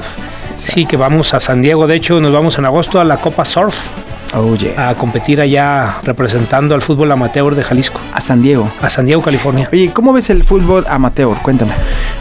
Sí, 0.56 0.86
que 0.86 0.96
vamos 0.96 1.34
a 1.34 1.40
San 1.40 1.62
Diego. 1.62 1.86
De 1.86 1.96
hecho, 1.96 2.20
nos 2.20 2.32
vamos 2.32 2.56
en 2.58 2.64
agosto 2.66 3.00
a 3.00 3.04
la 3.04 3.16
Copa 3.16 3.44
Surf 3.44 3.76
Oh 4.34 4.56
yeah. 4.56 4.88
a 4.88 4.94
competir 4.94 5.40
allá 5.40 5.98
representando 6.04 6.74
al 6.74 6.80
fútbol 6.82 7.12
amateur 7.12 7.54
de 7.54 7.62
Jalisco, 7.62 8.00
A 8.14 8.20
San 8.20 8.40
Diego. 8.42 8.70
a 8.80 8.88
San 8.88 9.04
Diego, 9.06 9.20
California. 9.22 9.68
Oye, 9.72 9.90
¿cómo 9.92 10.12
ves 10.12 10.30
el 10.30 10.42
fútbol 10.44 10.84
amateur? 10.88 11.36
Cuéntame. 11.42 11.72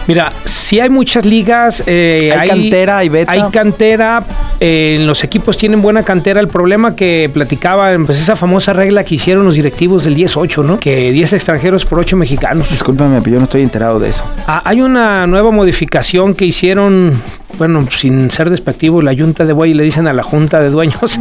Mira, 0.07 0.33
si 0.43 0.79
hay 0.79 0.89
muchas 0.89 1.25
ligas. 1.25 1.83
eh, 1.85 2.33
¿Hay 2.37 2.49
cantera, 2.49 2.97
hay 2.97 3.09
beta? 3.09 3.31
Hay 3.31 3.43
cantera. 3.51 4.21
eh, 4.59 4.97
los 5.01 5.23
equipos 5.23 5.57
tienen 5.57 5.81
buena 5.81 6.03
cantera. 6.03 6.39
El 6.41 6.47
problema 6.49 6.95
que 6.95 7.29
platicaba, 7.33 7.91
pues 8.05 8.19
esa 8.19 8.35
famosa 8.35 8.73
regla 8.73 9.03
que 9.05 9.15
hicieron 9.15 9.45
los 9.45 9.55
directivos 9.55 10.03
del 10.03 10.15
10-8, 10.17 10.65
¿no? 10.65 10.79
Que 10.79 11.11
10 11.13 11.33
extranjeros 11.33 11.85
por 11.85 11.99
8 11.99 12.17
mexicanos. 12.17 12.69
Discúlpame, 12.69 13.21
pero 13.21 13.35
yo 13.35 13.39
no 13.39 13.45
estoy 13.45 13.61
enterado 13.61 13.99
de 13.99 14.09
eso. 14.09 14.23
Ah, 14.47 14.61
hay 14.65 14.81
una 14.81 15.27
nueva 15.27 15.51
modificación 15.51 16.33
que 16.33 16.45
hicieron, 16.45 17.13
bueno, 17.57 17.87
sin 17.95 18.29
ser 18.31 18.49
despectivo, 18.49 19.01
la 19.01 19.15
Junta 19.15 19.45
de 19.45 19.53
Buey 19.53 19.73
le 19.73 19.83
dicen 19.83 20.07
a 20.07 20.13
la 20.13 20.23
Junta 20.23 20.59
de 20.59 20.69
Dueños, 20.71 21.19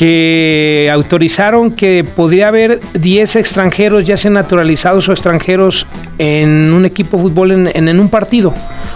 que 0.00 0.88
autorizaron 0.90 1.72
que 1.72 2.04
podría 2.04 2.48
haber 2.48 2.80
10 2.94 3.36
extranjeros, 3.36 4.06
ya 4.06 4.16
sean 4.16 4.32
naturalizados 4.32 5.06
o 5.10 5.12
extranjeros, 5.12 5.86
en 6.16 6.72
un 6.72 6.86
equipo 6.86 7.18
de 7.18 7.22
fútbol 7.24 7.50
en, 7.52 7.70
en- 7.74 7.86
en 7.86 8.00
un 8.00 8.08
partido. 8.08 8.48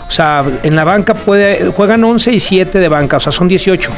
O 0.08 0.10
sea, 0.10 0.42
en 0.62 0.74
la 0.74 0.84
banca 0.84 1.12
puede, 1.12 1.66
juegan 1.72 2.02
11 2.02 2.32
y 2.32 2.40
7 2.40 2.78
de 2.78 2.88
banca, 2.88 3.18
o 3.18 3.20
sea, 3.20 3.32
son 3.32 3.48
18 3.48 3.90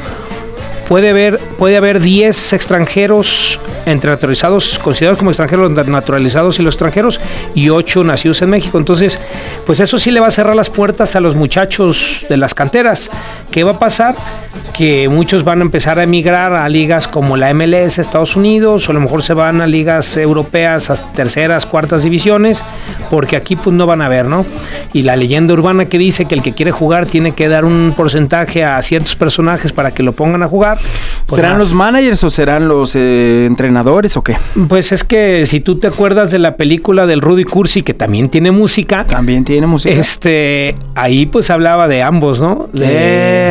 puede 0.88 1.11
haber, 1.11 1.38
puede 1.38 1.77
haber 1.77 2.01
10 2.01 2.53
extranjeros 2.53 3.61
entre 3.87 4.11
naturalizados, 4.11 4.79
considerados 4.81 5.18
como 5.18 5.31
extranjeros 5.31 5.70
naturalizados 5.70 6.59
y 6.59 6.62
los 6.62 6.75
extranjeros, 6.75 7.20
y 7.55 7.68
8 7.68 8.05
nacidos 8.05 8.42
en 8.42 8.51
México. 8.51 8.79
Entonces, 8.79 9.18
pues 9.64 9.81
eso 9.81 9.99
sí 9.99 10.11
le 10.11 10.20
va 10.20 10.27
a 10.27 10.31
cerrar 10.31 10.57
las 10.57 10.70
puertas 10.70 11.14
a 11.16 11.20
los 11.20 11.37
muchachos 11.37 12.27
de 12.29 12.37
las 12.37 12.55
canteras. 12.55 13.11
¿Qué 13.51 13.64
va 13.64 13.72
a 13.72 13.79
pasar? 13.79 14.16
Que 14.77 15.09
muchos 15.09 15.44
van 15.44 15.61
a 15.61 15.62
empezar 15.62 15.99
a 15.99 16.03
emigrar 16.03 16.55
a 16.55 16.68
ligas 16.68 17.07
como 17.09 17.37
la 17.37 17.53
MLS, 17.55 17.99
Estados 17.99 18.37
Unidos, 18.37 18.88
o 18.88 18.90
a 18.90 18.94
lo 18.94 19.01
mejor 19.01 19.22
se 19.22 19.35
van 19.35 19.61
a 19.61 19.66
ligas 19.66 20.16
europeas, 20.16 20.90
a 20.90 20.96
terceras, 21.12 21.64
cuartas 21.64 22.03
divisiones, 22.03 22.62
porque 23.11 23.37
aquí 23.37 23.55
pues 23.57 23.75
no 23.75 23.87
van 23.87 24.03
a 24.03 24.09
ver, 24.09 24.27
¿no? 24.27 24.44
Y 24.92 25.03
la 25.03 25.16
leyenda 25.16 25.55
urbana 25.55 25.85
que 25.87 25.99
dice 25.99 26.25
que 26.27 26.35
el 26.35 26.42
que 26.42 26.53
quiere 26.53 26.72
jugar 26.72 27.07
tiene 27.07 27.33
que 27.33 27.49
dar 27.49 27.64
un 27.64 27.94
porcentaje 27.96 28.64
a 28.64 28.81
ciertos 28.83 29.14
personajes 29.14 29.72
para 29.72 29.92
que 29.92 30.03
lo 30.03 30.12
pongan 30.12 30.42
a 30.42 30.49
jugar. 30.49 30.76
Pues 31.27 31.37
¿Serán 31.37 31.53
más- 31.53 31.61
los 31.61 31.73
managers 31.75 32.23
o 32.25 32.31
serán 32.31 32.69
los 32.69 32.95
eh, 32.95 33.45
entrenadores 33.47 34.17
o 34.17 34.23
qué? 34.23 34.37
Pues 34.69 34.93
es 34.93 35.05
que 35.05 35.47
si 35.47 35.61
tú 35.61 35.79
te 35.79 35.87
acuerdas 35.89 36.31
de 36.31 36.39
la 36.39 36.57
película 36.57 37.07
del 37.07 37.21
Rudy 37.21 37.45
Cursi, 37.45 37.83
que 37.83 37.95
también 37.95 38.29
tiene 38.29 38.51
música, 38.51 39.05
También 39.05 39.45
tiene 39.45 39.67
música. 39.67 39.95
este, 39.95 40.75
ahí 40.95 41.27
pues 41.27 41.51
hablaba 41.51 41.89
de 41.89 42.03
ambos, 42.03 42.41
¿no? 42.41 42.69
De 42.73 42.87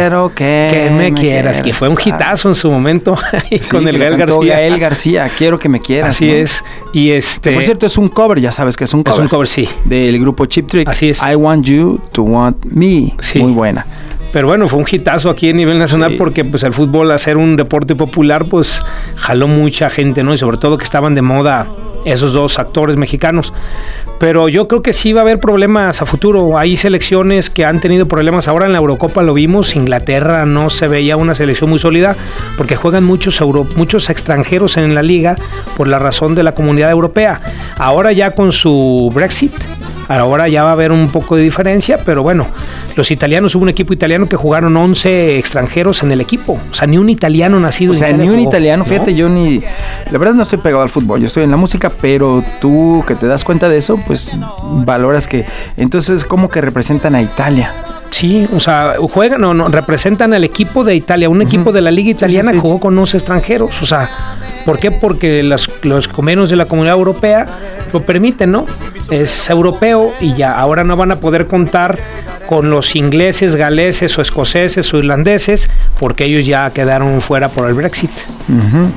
Quiero 0.06 0.32
que, 0.36 0.68
que 0.72 0.90
me 0.92 1.14
quieras, 1.14 1.62
que 1.62 1.74
fue 1.74 1.88
un 1.90 1.96
claro. 1.96 2.16
hitazo 2.16 2.50
en 2.50 2.56
su 2.56 2.70
momento 2.70 3.16
Sí, 3.50 3.60
con 3.72 3.88
el 3.88 3.98
Gael 3.98 4.18
García. 4.18 4.54
Gael 4.56 4.80
García, 4.80 5.32
quiero 5.38 5.58
que 5.60 5.68
me 5.70 5.80
quieras. 5.80 6.12
Así 6.12 6.28
¿no? 6.28 6.34
es. 6.36 6.64
Y 6.94 7.12
este. 7.12 7.52
Por 7.54 7.64
cierto, 7.64 7.86
es 7.86 7.98
un 7.98 8.10
cover, 8.10 8.40
ya 8.40 8.52
sabes 8.52 8.78
que 8.78 8.84
es 8.84 8.94
un 8.94 9.00
es 9.02 9.06
cover. 9.06 9.22
un 9.24 9.28
cover, 9.28 9.48
sí. 9.48 9.68
Del 9.86 10.20
grupo 10.20 10.46
Chip 10.46 10.68
Trick. 10.68 10.88
Así 10.88 11.10
es. 11.10 11.22
I 11.22 11.36
want 11.36 11.66
you 11.66 12.00
to 12.12 12.24
want 12.24 12.64
me. 12.66 13.14
Sí. 13.20 13.40
Muy 13.40 13.52
buena. 13.52 13.86
Pero 14.36 14.48
bueno, 14.48 14.68
fue 14.68 14.80
un 14.80 14.86
hitazo 14.92 15.30
aquí 15.30 15.50
a 15.50 15.54
nivel 15.54 15.78
nacional 15.78 16.12
Sí. 16.12 16.18
porque 16.18 16.44
pues 16.44 16.62
el 16.64 16.74
fútbol, 16.74 17.10
a 17.12 17.18
ser 17.18 17.38
un 17.38 17.56
deporte 17.56 17.96
popular, 17.96 18.44
pues 18.50 18.82
jaló 19.16 19.48
mucha 19.48 19.90
gente, 19.90 20.24
¿no? 20.24 20.34
Y 20.34 20.38
sobre 20.38 20.58
todo 20.58 20.78
que 20.78 20.84
estaban 20.84 21.16
de 21.16 21.22
moda 21.22 21.68
esos 22.04 22.34
dos 22.34 22.60
actores 22.60 22.98
mexicanos. 22.98 23.54
Pero 24.20 24.50
yo 24.50 24.68
creo 24.68 24.82
que 24.82 24.92
sí 24.92 25.14
va 25.14 25.22
a 25.22 25.24
haber 25.24 25.40
problemas 25.40 26.02
a 26.02 26.06
futuro. 26.06 26.58
Hay 26.58 26.76
selecciones 26.76 27.50
que 27.50 27.64
han 27.64 27.80
tenido 27.80 28.08
problemas. 28.10 28.50
Ahora 28.50 28.66
en 28.66 28.74
la 28.74 28.80
Eurocopa 28.80 29.24
lo 29.24 29.34
vimos. 29.34 29.78
Inglaterra 29.78 30.46
no 30.46 30.70
se 30.70 30.90
veía 30.90 31.16
una 31.16 31.34
selección 31.34 31.70
muy 31.70 31.80
sólida 31.80 32.18
porque 32.58 32.76
juegan 32.76 33.06
muchos, 33.06 33.40
euro- 33.40 33.66
muchos 33.78 34.10
extranjeros 34.10 34.76
en 34.76 34.96
la 34.96 35.02
liga 35.02 35.36
por 35.78 35.88
la 35.88 35.98
razón 35.98 36.36
de 36.36 36.44
la 36.44 36.52
comunidad 36.52 36.92
europea. 36.92 37.40
Ahora 37.78 38.12
ya 38.12 38.32
con 38.32 38.52
su 38.52 39.10
Brexit, 39.14 39.54
Ahora 40.08 40.48
ya 40.48 40.64
va 40.64 40.70
a 40.70 40.74
haber 40.74 40.92
un 40.92 41.10
poco 41.10 41.36
de 41.36 41.44
diferencia, 41.44 41.98
pero 41.98 42.24
bueno, 42.24 42.48
los 42.96 43.10
italianos, 43.12 43.56
hubo 43.56 43.64
un 43.64 43.70
equipo 43.70 43.94
italiano 43.94 44.28
que 44.28 44.36
jugaron 44.36 44.76
11 44.76 45.38
extranjeros 45.38 46.04
en 46.04 46.12
el 46.12 46.22
equipo. 46.22 46.60
O 46.72 46.74
sea, 46.74 46.88
ni 46.88 46.98
un 46.98 47.10
italiano 47.10 47.60
nacido 47.60 47.92
O 47.92 47.96
en 47.96 48.00
sea, 48.00 48.10
Italia 48.10 48.24
ni 48.24 48.30
un 48.30 48.38
jugó, 48.38 48.50
italiano, 48.50 48.84
¿no? 48.84 48.90
fíjate, 48.90 49.16
yo 49.16 49.30
ni... 49.30 49.62
La 50.12 50.18
verdad 50.18 50.34
no 50.34 50.44
estoy 50.44 50.60
pegado 50.60 50.84
al 50.84 50.90
fútbol, 50.90 51.20
yo 51.20 51.28
estoy 51.28 51.44
en 51.44 51.52
la 51.52 51.58
música, 51.58 51.92
pero 52.02 52.44
tú 52.62 53.04
que 53.08 53.16
te 53.16 53.28
das 53.28 53.44
cuenta 53.44 53.70
de 53.70 53.78
eso, 53.78 54.00
pues 54.06 54.32
valoras 54.86 55.28
que... 55.28 55.46
Entonces, 55.78 56.26
¿cómo 56.26 56.50
que 56.50 56.62
representan 56.62 57.16
a 57.16 57.22
Italia? 57.22 57.72
Sí, 58.12 58.48
o 58.56 58.60
sea, 58.60 58.96
juegan, 59.02 59.42
no, 59.42 59.54
no, 59.54 59.68
representan 59.68 60.34
al 60.34 60.44
equipo 60.44 60.84
de 60.84 60.96
Italia. 60.96 61.28
Un 61.30 61.42
equipo 61.42 61.72
de 61.72 61.82
la 61.82 61.92
liga 61.92 62.10
italiana 62.12 62.52
sí. 62.52 62.60
jugó 62.60 62.80
con 62.80 62.98
11 62.98 63.18
extranjeros. 63.18 63.72
O 63.82 63.86
sea, 63.86 64.10
¿por 64.66 64.80
qué? 64.80 64.92
Porque 64.92 65.44
las- 65.44 65.68
los 65.84 66.08
convenios 66.08 66.50
de 66.50 66.56
la 66.56 66.66
comunidad 66.66 66.96
europea 66.96 67.46
lo 67.92 68.02
permiten, 68.04 68.52
¿no? 68.52 68.66
Es 69.12 69.50
europeo 69.50 70.14
y 70.22 70.34
ya 70.34 70.58
ahora 70.58 70.84
no 70.84 70.96
van 70.96 71.12
a 71.12 71.18
poder 71.18 71.48
contar 71.48 71.98
con 72.48 72.70
los 72.70 72.96
ingleses, 72.96 73.56
galeses 73.56 74.18
o 74.18 74.22
escoceses 74.22 74.94
o 74.94 74.98
irlandeses 74.98 75.70
porque 76.00 76.26
ellos 76.26 76.46
ya 76.46 76.72
quedaron 76.72 77.22
fuera 77.22 77.50
por 77.50 77.68
el 77.68 77.74
Brexit. 77.74 78.12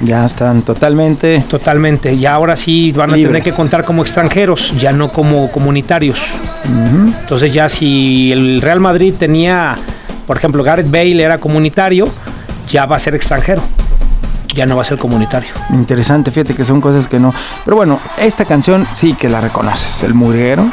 Ya 0.02 0.24
están 0.24 0.62
totalmente... 0.62 1.44
Totalmente. 1.48 2.12
Y 2.12 2.26
ahora 2.26 2.56
sí 2.56 2.92
van 2.92 3.10
a 3.10 3.14
tener 3.14 3.42
que 3.42 3.52
contar 3.52 3.84
como 3.84 4.02
extranjeros, 4.02 4.74
ya 4.78 4.92
no 4.92 5.10
como 5.10 5.50
comunitarios. 5.50 6.20
Entonces 7.22 7.52
ya 7.52 7.68
si 7.68 8.32
el 8.32 8.60
Real 8.60 8.80
Madrid 8.80 9.14
tenía, 9.18 9.76
por 10.26 10.36
ejemplo, 10.36 10.62
Gareth 10.62 10.90
Bale 10.90 11.22
era 11.22 11.38
comunitario, 11.38 12.08
ya 12.68 12.86
va 12.86 12.96
a 12.96 12.98
ser 12.98 13.14
extranjero. 13.14 13.62
Ya 14.54 14.66
no 14.66 14.74
va 14.74 14.82
a 14.82 14.84
ser 14.84 14.98
comunitario. 14.98 15.50
Interesante, 15.70 16.30
fíjate 16.32 16.54
que 16.54 16.64
son 16.64 16.80
cosas 16.80 17.06
que 17.06 17.20
no... 17.20 17.32
Pero 17.64 17.76
bueno, 17.76 18.00
esta 18.18 18.44
canción 18.44 18.86
sí 18.92 19.14
que 19.14 19.28
la 19.28 19.40
reconoces, 19.40 20.02
El 20.02 20.14
Murguero. 20.14 20.66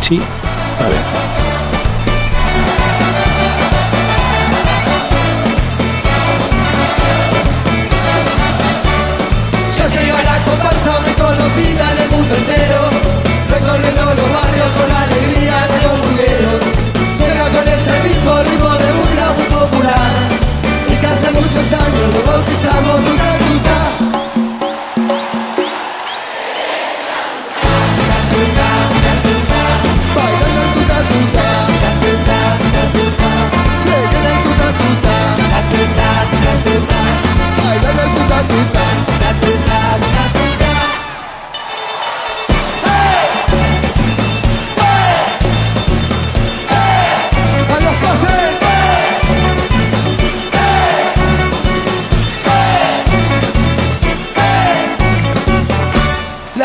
Sí. 0.00 0.16
Ya 0.16 1.19
que 21.60 21.66
hace 21.66 21.76
muchos 21.76 21.86
años 21.86 22.14
lo 22.14 22.32
bautizamos 22.32 23.04
Tuta 23.04 23.29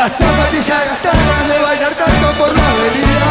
Las 0.06 0.18
zapatillas 0.22 0.86
gastadas 0.86 1.48
de 1.50 1.58
bailar 1.66 1.96
tanto 1.98 2.28
por 2.38 2.54
la 2.54 2.62
avenida. 2.62 3.28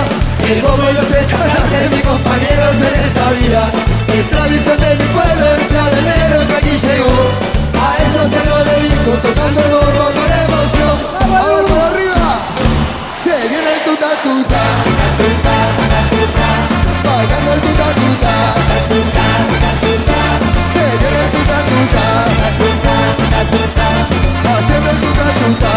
El 0.50 0.60
bombo 0.60 0.90
y 0.90 0.94
los 0.94 1.06
estándares 1.06 1.70
de 1.70 1.88
mis 1.88 2.02
compañeros 2.02 2.74
en 2.82 2.94
esta 2.98 3.30
vida. 3.30 3.62
Mi 4.10 4.20
tradición 4.26 4.80
de 4.82 4.90
mi 4.98 5.06
pueblo, 5.14 5.44
el 5.54 5.62
sabanero 5.70 6.42
que 6.48 6.56
aquí 6.58 6.74
llegó. 6.74 7.30
A 7.78 7.94
eso 8.02 8.26
se 8.26 8.42
lo 8.50 8.58
dedico, 8.66 9.14
tocando 9.22 9.62
el 9.62 9.70
bombo 9.70 10.06
con 10.18 10.26
emoción. 10.34 10.98
¡Vamos 11.30 11.62
por 11.70 11.78
arriba! 11.78 12.42
Se 13.22 13.36
viene 13.46 13.70
el 13.70 13.80
tuta 13.86 14.10
tuta. 14.24 14.62
Bailando 17.06 17.50
el 17.54 17.60
tuta 17.70 17.86
tuta. 18.02 18.34
Se 20.74 20.82
viene 20.98 21.20
el 21.22 21.30
tuta 21.38 21.58
tuta. 21.70 22.04
Haciendo 24.58 24.90
el 24.90 24.98
tuta 24.98 25.26
tuta. 25.38 25.73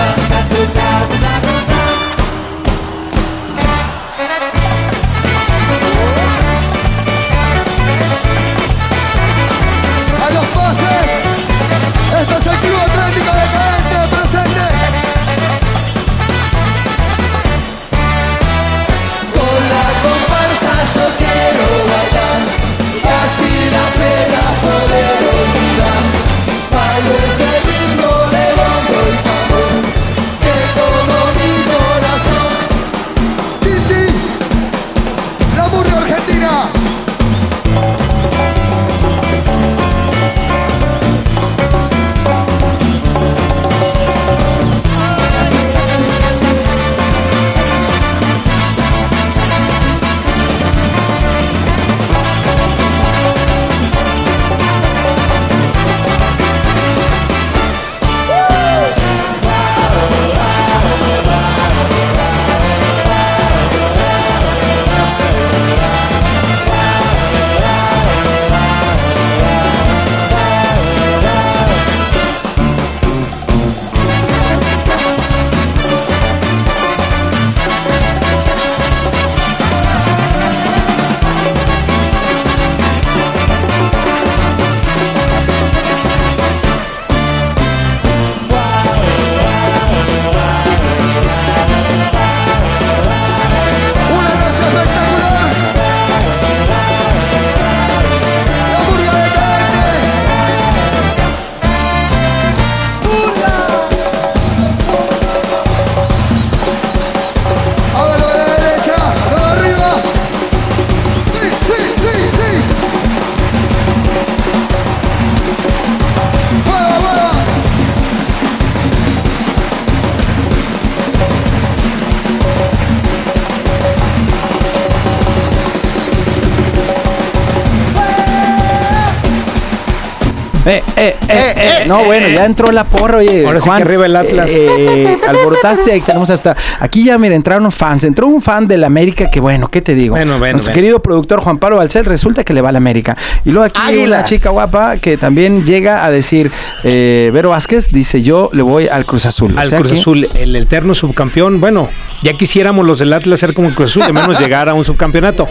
Eh, 130.67 130.83
eh, 130.97 131.15
eh, 131.29 131.53
eh, 131.55 131.83
No, 131.87 132.03
bueno, 132.03 132.27
ya 132.27 132.45
entró 132.45 132.71
la 132.71 132.83
porra, 132.83 133.19
oye. 133.19 133.45
Ahora 133.45 133.59
sí 133.59 133.63
que 133.65 133.69
Juan, 133.69 133.81
arriba 133.83 134.05
el 134.05 134.15
Atlas. 134.15 134.49
eh, 134.51 135.17
alborotaste, 135.27 135.91
ahí 135.93 136.01
tenemos 136.01 136.29
hasta. 136.29 136.55
Aquí 136.79 137.05
ya, 137.05 137.17
mira, 137.17 137.35
entraron 137.35 137.71
fans. 137.71 138.03
Entró 138.03 138.27
un 138.27 138.41
fan 138.41 138.67
del 138.67 138.83
América 138.83 139.29
que, 139.31 139.39
bueno, 139.39 139.69
¿qué 139.69 139.81
te 139.81 139.95
digo? 139.95 140.15
Bueno, 140.15 140.37
bueno, 140.37 140.53
Nuestro 140.53 140.71
bueno. 140.71 140.75
querido 140.81 141.01
productor 141.01 141.39
Juan 141.41 141.57
Pablo 141.57 141.77
Balcel 141.77 142.05
resulta 142.05 142.43
que 142.43 142.53
le 142.53 142.61
va 142.61 142.69
a 142.69 142.71
la 142.73 142.77
América. 142.79 143.15
Y 143.45 143.51
luego 143.51 143.65
aquí 143.65 143.79
hay 143.83 144.05
una 144.05 144.23
chica 144.23 144.49
guapa 144.49 144.97
que 144.97 145.17
también 145.17 145.65
llega 145.65 146.03
a 146.05 146.11
decir, 146.11 146.51
eh, 146.83 147.29
Vero 147.33 147.51
Vázquez 147.51 147.89
dice: 147.91 148.21
Yo 148.21 148.49
le 148.53 148.61
voy 148.61 148.87
al 148.87 149.05
Cruz 149.05 149.25
Azul. 149.25 149.55
O 149.55 149.59
Al 149.59 149.69
sea 149.69 149.79
Cruz 149.79 149.93
que- 149.93 149.99
Azul, 149.99 150.29
el 150.33 150.55
eterno 150.55 150.93
subcampeón. 150.95 151.61
Bueno, 151.61 151.87
ya 152.21 152.33
quisiéramos 152.33 152.85
los 152.85 152.99
del 152.99 153.13
Atlas 153.13 153.39
ser 153.39 153.53
como 153.53 153.69
el 153.69 153.73
Cruz 153.75 153.91
Azul, 153.91 154.05
de 154.05 154.13
menos 154.13 154.39
llegar 154.41 154.67
a 154.69 154.73
un 154.73 154.83
subcampeonato. 154.83 155.47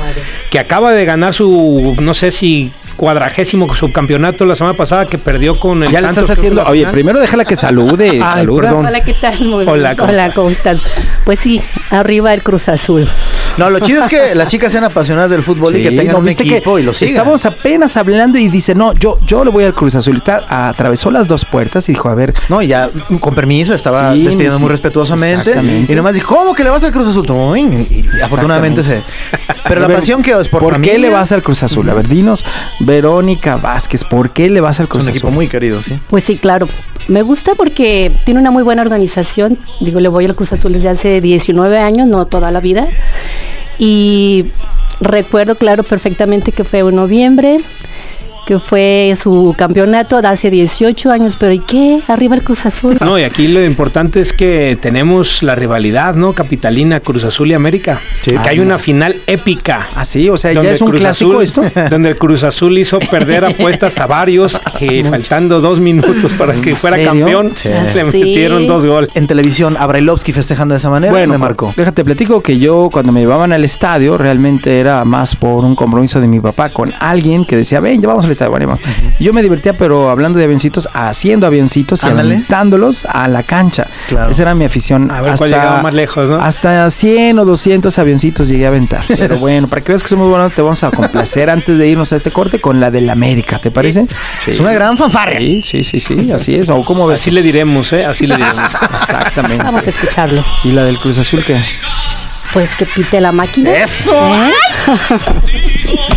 Que 0.51 0.59
acaba 0.59 0.93
de 0.93 1.05
ganar 1.05 1.33
su, 1.33 1.97
no 2.01 2.13
sé 2.15 2.31
si 2.31 2.73
cuadragésimo 2.97 3.73
subcampeonato 3.75 4.45
la 4.45 4.57
semana 4.57 4.77
pasada 4.77 5.07
que 5.07 5.19
perdió 5.19 5.59
con 5.61 5.83
el 5.85 5.91
Ya 5.91 6.01
le 6.01 6.09
Santos, 6.09 6.25
estás 6.25 6.39
haciendo. 6.39 6.63
Oye, 6.65 6.81
final. 6.81 6.93
primero 6.93 7.21
déjala 7.21 7.45
que 7.45 7.57
salude. 7.57 8.09
Ay, 8.13 8.21
saluda. 8.21 8.63
perdón. 8.63 8.87
Hola, 8.87 9.01
¿qué 9.05 9.15
tal? 9.15 9.41
Muy 9.45 9.65
bien. 9.65 9.69
Hola, 9.69 9.97
¿cómo 9.97 10.11
Hola, 10.11 10.23
estás? 10.23 10.35
¿cómo 10.35 10.51
estás? 10.51 10.81
Pues 11.25 11.39
sí, 11.41 11.63
arriba 11.91 12.33
el 12.35 12.43
Cruz 12.43 12.69
Azul. 12.69 13.09
No, 13.57 13.71
lo 13.71 13.81
chido 13.81 14.03
es 14.03 14.09
que 14.09 14.35
las 14.35 14.49
chicas 14.49 14.71
sean 14.73 14.85
apasionadas 14.85 15.31
del 15.31 15.43
fútbol 15.43 15.75
y 15.77 15.83
que 15.83 15.91
tengan 15.91 16.09
¿no 16.15 16.19
un 16.19 16.25
viste 16.25 16.45
que 16.45 16.57
equipo 16.57 16.79
y 16.79 16.83
lo 16.83 16.93
sigan. 16.93 17.15
Estamos 17.15 17.45
apenas 17.47 17.97
hablando 17.97 18.39
y 18.39 18.49
dice, 18.49 18.75
no, 18.75 18.93
yo, 18.95 19.19
yo 19.27 19.45
le 19.45 19.51
voy 19.51 19.65
al 19.65 19.75
Cruz 19.75 19.95
Azul. 19.95 20.17
Está- 20.17 20.69
atravesó 20.69 21.11
las 21.11 21.27
dos 21.27 21.45
puertas 21.45 21.89
y 21.89 21.93
dijo, 21.93 22.09
a 22.09 22.15
ver, 22.15 22.35
No, 22.49 22.61
y 22.63 22.69
ya 22.69 22.89
con 23.21 23.35
permiso 23.35 23.75
estaba 23.75 24.13
Sí, 24.13 24.23
despidiendo 24.25 24.57
sí, 24.57 24.63
muy 24.63 24.71
respetuosamente. 24.71 25.55
Y 25.89 25.95
nomás 25.95 26.15
dijo, 26.15 26.35
¿cómo 26.37 26.55
que 26.55 26.65
le 26.65 26.71
vas 26.71 26.85
al 26.85 26.93
Cruz 26.93 27.09
Azul? 27.09 27.27
Y, 27.57 27.61
y 27.61 28.05
afortunadamente 28.23 28.83
se. 28.83 29.03
Pero 29.69 29.81
la 29.81 29.89
pasión 29.89 30.23
que 30.23 30.31
es 30.33 30.49
por, 30.49 30.61
¿Por 30.63 30.75
familia, 30.75 30.93
qué 30.93 30.99
le 31.01 31.11
vas 31.11 31.33
al 31.33 31.43
Cruz 31.43 31.63
Azul? 31.63 31.89
A 31.91 31.95
ver, 31.95 32.07
dinos, 32.09 32.45
Verónica 32.81 33.57
Vázquez, 33.57 34.05
¿por 34.05 34.31
qué 34.31 34.49
le 34.49 34.61
vas 34.61 34.79
al 34.81 34.85
Es 34.85 34.91
Cruz 34.91 35.05
un 35.05 35.11
Azul? 35.11 35.17
equipo 35.19 35.31
muy 35.33 35.49
querido, 35.49 35.83
sí. 35.83 35.99
Pues 36.09 36.25
sí, 36.25 36.37
claro. 36.37 36.69
Me 37.09 37.23
gusta 37.23 37.53
porque 37.57 38.13
tiene 38.25 38.41
una 38.41 38.51
muy 38.51 38.63
buena 38.63 38.83
organización. 38.83 39.59
Digo, 39.81 40.01
le 40.01 40.09
voy 40.09 40.25
al 40.25 40.35
Cruz 40.35 40.53
Azul 40.53 40.73
desde 40.73 40.89
hace 40.89 41.21
19 41.21 41.79
años, 41.79 42.07
no 42.09 42.27
toda 42.27 42.51
la 42.51 42.61
vida. 42.61 42.87
Y 43.79 44.47
recuerdo, 45.01 45.57
claro, 45.57 45.83
perfectamente 45.83 46.53
que 46.53 46.65
fue 46.65 46.81
en 46.81 46.97
noviembre, 46.97 47.59
que 48.47 48.59
fue 48.59 49.15
su 49.21 49.55
campeonato 49.59 50.23
de 50.23 50.29
hace 50.29 50.51
18 50.51 51.11
años. 51.11 51.37
Pero 51.39 51.53
¿y 51.53 51.59
qué? 51.59 52.01
Arriba 52.09 52.35
el 52.37 52.43
Cruz 52.43 52.65
Azul. 52.65 52.97
No, 53.01 53.19
y 53.19 53.25
aquí 53.25 53.49
lo 53.49 53.63
importante 53.65 54.21
es 54.21 54.33
que 54.33 54.79
tenemos 54.81 55.43
la 55.43 55.55
rivalidad, 55.55 56.15
¿no? 56.15 56.33
Capitalina, 56.33 57.01
Cruz 57.01 57.25
Azul 57.25 57.49
y 57.51 57.55
América. 57.55 58.01
Sí. 58.23 58.31
que 58.43 58.49
hay 58.49 58.61
una 58.61 58.79
final 58.79 59.17
épica. 59.27 59.89
Ah, 59.95 60.05
sí, 60.05 60.29
o 60.29 60.37
sea, 60.37 60.53
ya 60.53 60.61
donde 60.61 60.73
es 60.73 60.81
un 60.81 60.89
Cruz 60.89 61.01
clásico 61.01 61.33
Azul- 61.41 61.43
esto. 61.43 61.63
Donde 61.91 62.09
el 62.11 62.17
Cruz 62.17 62.45
Azul 62.45 62.79
hizo 62.79 62.99
perder 62.99 63.45
apuestas 63.47 63.99
a 63.99 64.07
varios 64.07 64.55
que 64.79 65.05
faltando 65.05 65.61
dos 65.61 65.81
minutos 65.81 66.33
para 66.39 66.55
que 66.55 66.71
¿En 66.71 66.77
fuera 66.77 66.97
serio? 66.97 67.11
campeón, 67.13 67.53
Sí. 67.57 67.69
le 67.95 68.11
Sí. 68.13 68.19
metieron 68.21 68.67
dos 68.67 68.85
goles. 68.87 69.11
En 69.15 69.27
televisión, 69.27 69.77
a 69.79 69.87
Brailovsky 69.87 70.33
festejando 70.33 70.75
de 70.75 70.79
esa 70.79 70.91
manera, 70.91 71.13
Bueno, 71.13 71.33
me 71.33 71.39
marcó. 71.39 71.73
Déjate, 71.77 72.05
platico 72.05 72.43
que 72.43 72.59
yo 72.59 72.89
cuando 72.93 73.13
me 73.13 73.21
llevaban 73.21 73.53
al 73.53 73.65
estadio 73.65 74.17
realmente 74.19 74.79
era 74.81 75.05
más 75.05 75.35
por 75.35 75.65
un 75.65 75.75
compromiso 75.75 76.21
de 76.21 76.27
mi 76.29 76.41
papá 76.41 76.69
con 76.71 76.93
alguien 77.01 77.45
que 77.45 77.57
decía, 77.57 77.81
ven, 77.81 78.01
ya 78.01 78.09
vamos 78.09 78.25
al 78.25 78.31
yo 79.19 79.33
me 79.33 79.43
divertía, 79.43 79.73
pero 79.73 80.11
hablando 80.11 80.39
de 80.39 80.45
avioncitos, 80.45 80.89
haciendo 80.93 81.47
avioncitos 81.47 82.03
y 82.05 82.07
Ándale. 82.09 82.35
aventándolos 82.35 83.05
a 83.07 83.29
la 83.29 83.43
cancha. 83.43 83.87
Claro. 84.09 84.31
Esa 84.31 84.43
era 84.43 84.55
mi 84.55 84.65
afición. 84.65 85.11
A 85.11 85.21
ver 85.23 85.35
cuál 85.37 85.51
llegaba 85.51 85.83
más 85.83 85.95
lejos, 85.95 86.29
¿no? 86.29 86.37
Hasta 86.37 86.91
100 86.91 87.39
o 87.39 87.45
200 87.45 87.99
avioncitos 87.99 88.49
llegué 88.49 88.65
a 88.67 88.69
aventar. 88.69 89.05
Pero 89.09 89.39
bueno, 89.39 89.69
para 89.69 89.83
que 89.83 89.93
veas 89.93 90.03
que 90.03 90.09
somos 90.09 90.29
buenos, 90.29 90.53
te 90.55 90.63
vamos 90.63 90.83
a 90.85 90.91
complacer 90.91 91.51
antes 91.51 91.79
de 91.79 91.89
irnos 91.89 92.13
a 92.13 92.17
este 92.17 92.31
corte 92.31 92.61
con 92.61 92.81
la 92.81 92.91
del 92.91 93.09
América, 93.11 93.59
¿te 93.59 93.71
parece? 93.71 94.07
Es 94.47 94.61
una 94.61 94.73
gran 94.73 94.97
fanfarria. 94.97 95.39
Sí, 95.41 95.63
sí, 95.63 95.83
sí, 95.83 96.01
sí, 96.01 96.33
así 96.33 96.55
es. 96.55 96.69
¿O 96.69 96.85
cómo 96.85 97.07
ves? 97.07 97.21
Así 97.21 97.31
le 97.31 97.43
diremos, 97.43 97.93
¿eh? 97.93 98.05
Así 98.05 98.27
le 98.27 98.37
diremos. 98.39 98.75
Exactamente. 98.75 99.65
Vamos 99.65 99.87
a 99.87 99.91
escucharlo. 99.91 100.45
¿Y 100.65 100.73
la 100.73 100.85
del 100.85 100.99
Cruz 100.99 101.19
Azul 101.19 101.45
qué? 101.45 101.61
Pues 102.53 102.75
que 102.77 102.87
pite 102.87 103.21
la 103.21 103.33
máquina. 103.33 103.71
¡Eso! 103.73 104.13
¿Eh? 104.15 104.53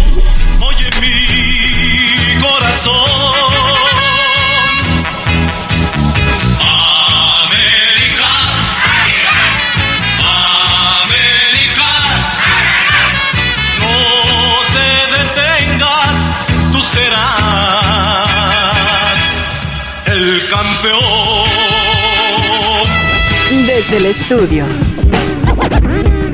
Desde 23.79 23.95
el 23.95 24.05
estudio. 24.07 24.65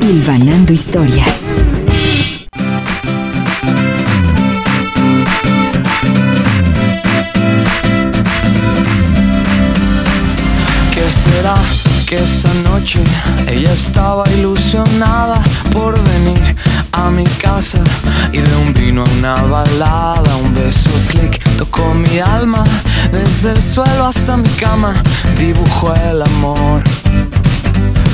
Hilvanando 0.02 0.74
historias. 0.74 1.54
¿Qué 10.92 11.04
será 11.12 11.54
que 12.08 12.16
esa 12.24 12.52
noche 12.64 13.04
ella 13.48 13.74
estaba 13.74 14.24
ilusionada 14.32 15.40
por 15.72 15.94
venir 16.04 16.56
a 16.94 17.12
mi 17.12 17.26
casa 17.26 17.84
y 18.32 18.40
de 18.40 18.56
un 18.56 18.74
vino 18.74 19.04
a 19.04 19.10
una 19.20 19.36
balada, 19.44 20.36
un 20.38 20.52
beso 20.56 20.90
clic 21.10 21.40
tocó 21.58 21.94
mi 21.94 22.18
alma 22.18 22.64
desde 23.12 23.52
el 23.52 23.62
suelo 23.62 24.08
hasta 24.08 24.36
mi 24.36 24.50
cama 24.50 24.96
dibujó 25.38 25.94
el 25.94 26.24
amor. 26.24 26.82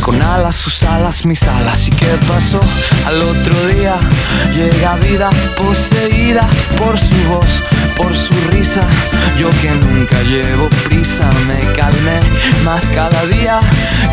Con 0.01 0.19
alas, 0.21 0.55
sus 0.55 0.81
alas, 0.83 1.25
mis 1.25 1.43
alas. 1.43 1.87
¿Y 1.87 1.91
qué 1.91 2.07
pasó? 2.27 2.59
Al 3.05 3.21
otro 3.21 3.67
día 3.67 3.95
llega 4.53 4.95
vida 4.95 5.29
poseída 5.55 6.47
por 6.77 6.97
su 6.97 7.15
voz, 7.29 7.61
por 7.95 8.15
su 8.15 8.33
risa. 8.51 8.81
Yo 9.39 9.49
que 9.61 9.69
nunca 9.69 10.21
llevo 10.23 10.69
prisa, 10.85 11.29
me 11.47 11.59
calmé. 11.73 12.19
Más 12.65 12.89
cada 12.89 13.25
día 13.27 13.59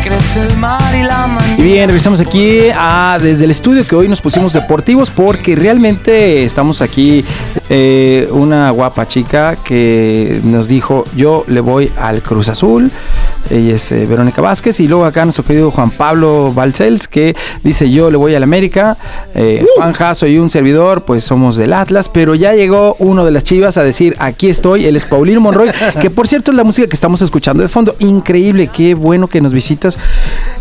crece 0.03 0.43
el 0.43 0.55
mar 0.57 0.93
y 0.95 1.03
la 1.03 1.25
mañana. 1.27 1.57
Y 1.57 1.63
bien, 1.63 1.87
regresamos 1.87 2.21
aquí 2.21 2.69
a, 2.73 3.17
desde 3.19 3.45
el 3.45 3.51
estudio 3.51 3.85
que 3.85 3.95
hoy 3.95 4.07
nos 4.07 4.21
pusimos 4.21 4.53
deportivos 4.53 5.09
porque 5.09 5.55
realmente 5.55 6.45
estamos 6.45 6.81
aquí 6.81 7.25
eh, 7.69 8.27
una 8.31 8.69
guapa 8.71 9.07
chica 9.07 9.55
que 9.63 10.39
nos 10.43 10.67
dijo 10.67 11.05
yo 11.15 11.45
le 11.47 11.61
voy 11.61 11.91
al 11.97 12.21
Cruz 12.21 12.49
Azul. 12.49 12.91
Ella 13.49 13.75
es 13.75 13.91
eh, 13.91 14.05
Verónica 14.05 14.41
Vázquez 14.41 14.79
y 14.79 14.87
luego 14.87 15.05
acá 15.05 15.25
nuestro 15.25 15.43
querido 15.43 15.71
Juan 15.71 15.89
Pablo 15.89 16.53
Balcells 16.53 17.07
que 17.07 17.35
dice 17.63 17.89
yo 17.89 18.11
le 18.11 18.17
voy 18.17 18.35
al 18.35 18.43
América. 18.43 18.95
Eh, 19.33 19.65
Juan 19.75 19.93
Jasso 19.93 20.27
y 20.27 20.37
un 20.37 20.49
servidor 20.49 21.03
pues 21.03 21.23
somos 21.23 21.55
del 21.55 21.73
Atlas, 21.73 22.09
pero 22.09 22.35
ya 22.35 22.53
llegó 22.53 22.95
uno 22.99 23.25
de 23.25 23.31
las 23.31 23.43
chivas 23.43 23.77
a 23.77 23.83
decir 23.83 24.15
aquí 24.19 24.49
estoy, 24.49 24.85
él 24.85 24.95
es 24.95 25.05
Paulino 25.05 25.41
Monroy, 25.41 25.71
que 26.01 26.09
por 26.09 26.27
cierto 26.27 26.51
es 26.51 26.57
la 26.57 26.63
música 26.63 26.87
que 26.87 26.95
estamos 26.95 27.21
escuchando 27.21 27.63
de 27.63 27.69
fondo. 27.69 27.95
Increíble, 27.99 28.67
qué 28.67 28.93
bueno 28.93 29.27
que 29.27 29.41
nos 29.41 29.53
visitas. 29.53 29.97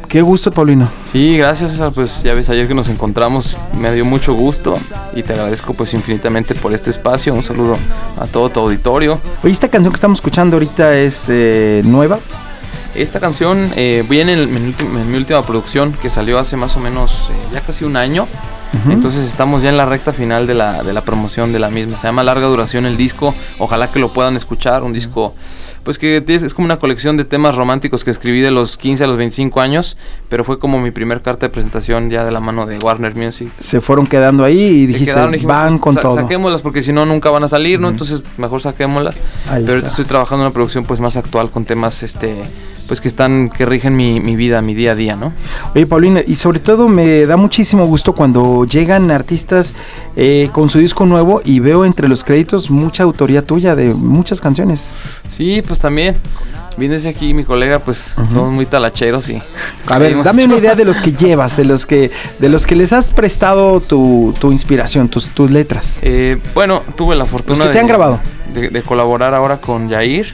Qué 0.09 0.23
gusto, 0.23 0.51
Paulino. 0.51 0.89
Sí, 1.13 1.37
gracias 1.37 1.73
César, 1.73 1.93
pues 1.95 2.23
ya 2.23 2.33
ves 2.33 2.49
ayer 2.49 2.67
que 2.67 2.75
nos 2.75 2.89
encontramos, 2.89 3.59
me 3.79 3.93
dio 3.93 4.07
mucho 4.07 4.33
gusto 4.33 4.79
y 5.15 5.23
te 5.23 5.35
agradezco 5.35 5.75
pues 5.75 5.93
infinitamente 5.93 6.55
por 6.55 6.73
este 6.73 6.91
espacio, 6.91 7.35
un 7.35 7.45
saludo 7.45 7.77
a 8.19 8.27
todo 8.27 8.49
tu 8.49 8.61
auditorio. 8.61 9.19
Oye, 9.43 9.53
esta 9.53 9.69
canción 9.69 9.93
que 9.93 9.97
estamos 9.97 10.19
escuchando 10.19 10.57
ahorita 10.57 10.97
es 10.97 11.27
eh, 11.29 11.83
nueva. 11.85 12.19
Esta 13.03 13.21
canción 13.21 13.71
eh, 13.77 14.05
viene 14.09 14.33
en, 14.35 14.53
mi 14.53 14.73
ulti- 14.73 14.81
en 14.85 15.11
mi 15.11 15.17
última 15.19 15.45
producción 15.47 15.93
que 15.93 16.11
salió 16.11 16.39
hace 16.39 16.57
más 16.57 16.77
o 16.77 16.81
menos 16.81 17.13
eh, 17.31 17.35
ya 17.55 17.61
casi 17.61 17.85
un 17.85 17.97
año. 17.97 18.27
Entonces 18.91 19.25
estamos 19.25 19.63
ya 19.63 19.71
en 19.71 19.79
la 19.79 19.87
recta 19.87 20.13
final 20.13 20.47
de 20.47 20.53
la, 20.53 20.83
de 20.83 20.93
la 20.93 21.01
promoción 21.01 21.55
de 21.55 21.59
la 21.59 21.71
misma. 21.71 21.97
Se 21.97 22.07
llama 22.07 22.23
Larga 22.23 22.47
Duración 22.49 22.85
el 22.85 22.99
disco. 22.99 23.35
Ojalá 23.59 23.91
que 23.91 23.99
lo 23.99 24.11
puedan 24.13 24.37
escuchar. 24.37 24.83
Un 24.83 24.93
disco, 24.93 25.35
pues 25.85 25.97
que 25.99 26.23
es, 26.29 26.43
es 26.43 26.53
como 26.53 26.67
una 26.67 26.79
colección 26.79 27.17
de 27.17 27.25
temas 27.25 27.55
románticos 27.57 28.05
que 28.05 28.11
escribí 28.11 28.43
de 28.43 28.51
los 28.51 28.77
15 28.77 29.05
a 29.05 29.07
los 29.07 29.17
25 29.17 29.63
años. 29.63 29.97
Pero 30.29 30.45
fue 30.45 30.59
como 30.59 30.79
mi 30.79 30.91
primer 30.91 31.23
carta 31.23 31.47
de 31.47 31.51
presentación 31.51 32.11
ya 32.11 32.27
de 32.27 32.31
la 32.31 32.41
mano 32.41 32.67
de 32.67 32.77
Warner 32.77 33.15
Music. 33.17 33.49
Se 33.59 33.81
fueron 33.81 34.07
quedando 34.07 34.45
ahí 34.45 34.61
y 34.61 34.87
dijiste, 34.87 35.13
quedaron, 35.15 35.33
dijimos, 35.33 35.57
van 35.57 35.79
con 35.79 35.95
sa- 35.95 36.03
todo. 36.03 36.17
Saquémoslas 36.17 36.61
porque 36.61 36.83
si 36.83 36.93
no 36.93 37.07
nunca 37.07 37.31
van 37.31 37.45
a 37.45 37.49
salir, 37.49 37.81
¿no? 37.81 37.89
Entonces 37.89 38.21
mejor 38.37 38.61
saquémoslas. 38.61 39.17
Ahí 39.49 39.65
Pero 39.65 39.79
está. 39.79 39.89
estoy 39.89 40.05
trabajando 40.05 40.43
en 40.45 40.49
una 40.49 40.55
producción 40.55 40.85
pues 40.85 41.01
más 41.01 41.17
actual 41.17 41.51
con 41.51 41.65
temas 41.65 42.03
este 42.03 42.43
pues 42.89 43.01
que 43.01 43.07
están 43.09 43.49
que 43.51 43.65
rigen 43.67 43.95
mi, 43.95 44.19
mi 44.19 44.35
vida, 44.35 44.61
mi 44.63 44.75
día 44.75 44.93
a 44.93 44.95
día, 44.97 45.15
¿no? 45.15 45.33
Oye, 45.75 45.87
Paulina, 45.87 46.21
y 46.27 46.35
sobre 46.35 46.59
todo 46.59 46.89
me 46.89 47.27
da 47.27 47.37
muchísimo 47.37 47.87
gusto 47.87 48.15
cuando 48.15 48.65
llegan 48.65 49.11
artistas 49.13 49.75
eh, 50.17 50.49
con 50.53 50.69
su 50.71 50.79
disco 50.81 51.07
nuevo 51.07 51.41
y 51.45 51.61
veo 51.61 51.85
entre 51.85 52.09
los 52.09 52.25
créditos 52.25 52.71
mucha 52.71 53.03
autoría 53.05 53.43
tuya 53.43 53.77
de 53.77 53.95
muchas 53.95 54.41
canciones. 54.41 54.89
Sí, 55.29 55.63
pues 55.65 55.79
también. 55.79 56.17
Vienes 56.77 57.07
aquí 57.07 57.35
mi 57.35 57.43
colega, 57.43 57.81
pues 57.81 58.15
somos 58.15 58.53
muy 58.53 58.65
talacheros 58.65 59.29
y 59.29 59.43
A 59.89 59.99
ver, 59.99 60.23
dame 60.23 60.43
hecho- 60.45 60.51
una 60.53 60.59
idea 60.61 60.75
de 60.77 60.85
los 60.85 61.01
que 61.01 61.13
llevas, 61.25 61.57
de 61.57 61.65
los 61.65 61.85
que, 61.87 62.09
de 62.39 62.49
los 62.49 62.67
que 62.69 62.77
les 62.77 62.93
has 62.93 63.11
prestado 63.11 63.81
tu, 63.81 64.33
tu 64.39 64.53
inspiración, 64.53 65.09
tus, 65.09 65.29
tus 65.31 65.51
letras. 65.51 65.99
Eh, 66.03 66.39
bueno, 66.55 66.83
tuve 66.97 67.17
la 67.17 67.27
fortuna 67.27 67.59
Los 67.59 67.67
que 67.67 67.73
te 67.73 67.75
de, 67.75 67.81
han 67.81 67.87
grabado. 67.89 68.21
de, 68.55 68.71
de 68.71 68.83
colaborar 68.83 69.35
ahora 69.35 69.57
con 69.61 69.89
Yair. 69.89 70.33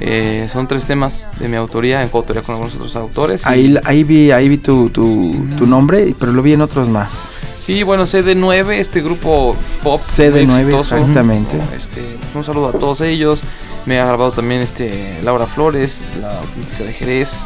Eh, 0.00 0.48
son 0.52 0.66
tres 0.68 0.84
temas 0.84 1.28
de 1.40 1.48
mi 1.48 1.56
autoría, 1.56 2.02
en 2.02 2.08
coautoría 2.10 2.42
con 2.42 2.54
algunos 2.54 2.74
otros 2.74 2.96
autores. 2.96 3.42
y- 3.44 3.48
Ahí, 3.48 3.78
ahí 3.84 4.04
vi, 4.04 4.30
ahí 4.30 4.48
vi 4.48 4.58
tu, 4.58 4.90
tu, 4.90 5.34
tu 5.56 5.66
nombre, 5.66 6.14
pero 6.18 6.32
lo 6.32 6.42
vi 6.42 6.52
en 6.52 6.60
otros 6.60 6.88
más. 6.88 7.28
Sí, 7.56 7.82
bueno, 7.82 8.04
CD9, 8.04 8.72
este 8.78 9.00
grupo 9.00 9.56
pop. 9.82 9.98
CD9, 9.98 10.46
muy 10.46 10.60
exitoso. 10.60 10.96
exactamente. 10.98 11.56
Este, 11.76 12.16
un 12.34 12.44
saludo 12.44 12.68
a 12.68 12.72
todos 12.72 13.00
ellos. 13.00 13.42
Me 13.86 13.98
ha 14.00 14.06
grabado 14.06 14.32
también 14.32 14.60
este 14.60 15.18
Laura 15.22 15.46
Flores, 15.46 16.02
la 16.20 16.40
música 16.56 16.84
de 16.84 16.92
Jerez. 16.92 17.38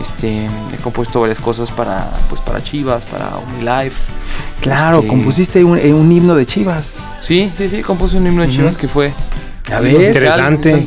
Este, 0.00 0.46
he 0.46 0.76
compuesto 0.82 1.20
varias 1.20 1.38
cosas 1.38 1.70
para, 1.70 2.10
pues, 2.30 2.40
para 2.40 2.62
Chivas, 2.62 3.04
para 3.04 3.30
Life. 3.60 3.96
Claro, 4.62 4.96
Este, 4.98 5.08
compusiste 5.08 5.62
un, 5.64 5.78
eh, 5.78 5.92
un 5.92 6.10
himno 6.10 6.34
de 6.34 6.46
Chivas. 6.46 6.98
Sí, 7.20 7.52
sí, 7.56 7.68
sí, 7.68 7.82
compuse 7.82 8.16
un 8.16 8.26
himno 8.26 8.42
de 8.42 8.48
Chivas 8.50 8.76
que 8.78 8.88
fue. 8.88 9.12
Ves. 9.68 9.80
viral, 9.80 10.04
Interesante. 10.54 10.86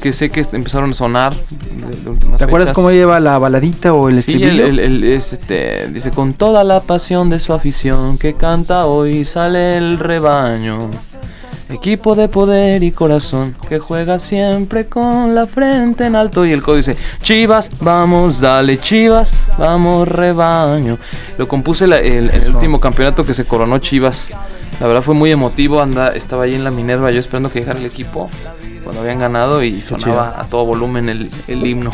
Que, 0.00 0.12
sé 0.12 0.30
que 0.30 0.44
empezaron 0.52 0.90
a 0.90 0.94
sonar. 0.94 1.34
de- 1.34 1.96
de 2.02 2.10
últimas 2.10 2.38
¿Te 2.38 2.44
acuerdas 2.44 2.68
fechas. 2.68 2.74
cómo 2.74 2.90
lleva 2.90 3.20
la 3.20 3.38
baladita 3.38 3.92
o 3.92 4.08
el 4.08 4.22
Sí, 4.22 4.32
estribillo? 4.32 4.66
el, 4.66 4.78
el- 4.80 5.04
el- 5.04 5.04
es, 5.04 5.32
este, 5.34 5.88
dice 5.88 6.10
con 6.10 6.32
toda 6.34 6.64
la 6.64 6.80
pasión 6.80 7.28
de 7.30 7.38
su 7.40 7.52
afición 7.52 8.16
que 8.18 8.34
canta 8.34 8.86
hoy 8.86 9.24
sale 9.24 9.76
el 9.76 9.98
rebaño. 9.98 10.78
Equipo 11.68 12.14
de 12.14 12.28
poder 12.28 12.84
y 12.84 12.92
corazón 12.92 13.56
que 13.68 13.80
juega 13.80 14.20
siempre 14.20 14.86
con 14.86 15.34
la 15.34 15.48
frente 15.48 16.04
en 16.06 16.14
alto 16.14 16.46
y 16.46 16.52
el 16.52 16.62
código 16.62 16.76
dice 16.76 16.96
Chivas, 17.22 17.70
vamos, 17.80 18.40
dale 18.40 18.78
Chivas, 18.78 19.34
vamos 19.58 20.06
rebaño. 20.06 20.96
Lo 21.36 21.48
compuse 21.48 21.88
la- 21.88 21.98
el- 21.98 22.30
en 22.30 22.42
el 22.42 22.54
último 22.54 22.78
campeonato 22.78 23.26
que 23.26 23.34
se 23.34 23.44
coronó 23.44 23.78
Chivas. 23.78 24.28
La 24.80 24.86
verdad 24.86 25.02
fue 25.02 25.14
muy 25.14 25.30
emotivo, 25.32 25.80
anda, 25.80 26.08
estaba 26.08 26.44
ahí 26.44 26.54
en 26.54 26.64
la 26.64 26.70
Minerva 26.70 27.10
yo 27.10 27.20
esperando 27.20 27.50
que 27.50 27.60
llegara 27.60 27.78
el 27.78 27.86
equipo 27.86 28.28
cuando 28.84 29.02
habían 29.02 29.18
ganado 29.18 29.62
y 29.64 29.82
sonaba 29.82 30.34
a 30.38 30.44
todo 30.44 30.64
volumen 30.66 31.08
el, 31.08 31.30
el 31.48 31.66
himno. 31.66 31.90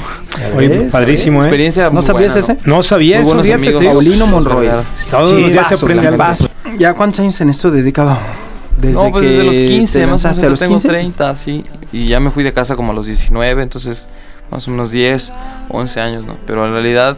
Oye, 0.56 0.88
padrísimo, 0.90 1.40
¿eh? 1.42 1.46
Experiencia 1.46 1.84
¿No 1.84 1.92
muy 1.92 2.02
sabías 2.04 2.32
buena, 2.34 2.52
ese? 2.52 2.68
No 2.68 2.82
sabía 2.82 3.16
Muy 3.20 3.26
buenos 3.26 3.44
amigos. 3.46 3.62
te 3.62 3.80
digo. 3.80 3.92
Paulino 3.92 4.26
Monroy. 4.26 4.68
Todos 5.10 5.30
los 5.30 5.52
días 5.52 5.68
se 5.68 5.74
aprende 5.74 6.06
algo. 6.06 6.18
vaso. 6.18 6.48
¿Ya 6.78 6.92
cuántos 6.94 7.20
años 7.20 7.40
en 7.40 7.50
esto 7.50 7.70
dedicado? 7.70 8.18
Desde 8.78 8.94
no, 8.94 9.10
pues 9.10 9.22
que 9.24 9.30
desde 9.30 9.44
los 9.44 9.56
15, 9.56 9.98
te 9.98 10.06
más 10.06 10.24
o 10.24 10.28
lanzaste 10.28 10.42
menos 10.42 10.46
a 10.46 10.50
los 10.50 10.60
tengo 10.60 10.74
15. 10.74 10.88
30, 10.88 11.34
sí. 11.34 11.64
Y 11.92 12.06
ya 12.06 12.20
me 12.20 12.30
fui 12.30 12.42
de 12.42 12.52
casa 12.52 12.74
como 12.76 12.92
a 12.92 12.94
los 12.94 13.06
19, 13.06 13.62
entonces 13.62 14.08
más 14.50 14.66
o 14.68 14.70
menos 14.70 14.90
10, 14.90 15.32
11 15.70 16.00
años, 16.00 16.26
¿no? 16.26 16.36
Pero 16.46 16.66
en 16.66 16.72
realidad, 16.72 17.16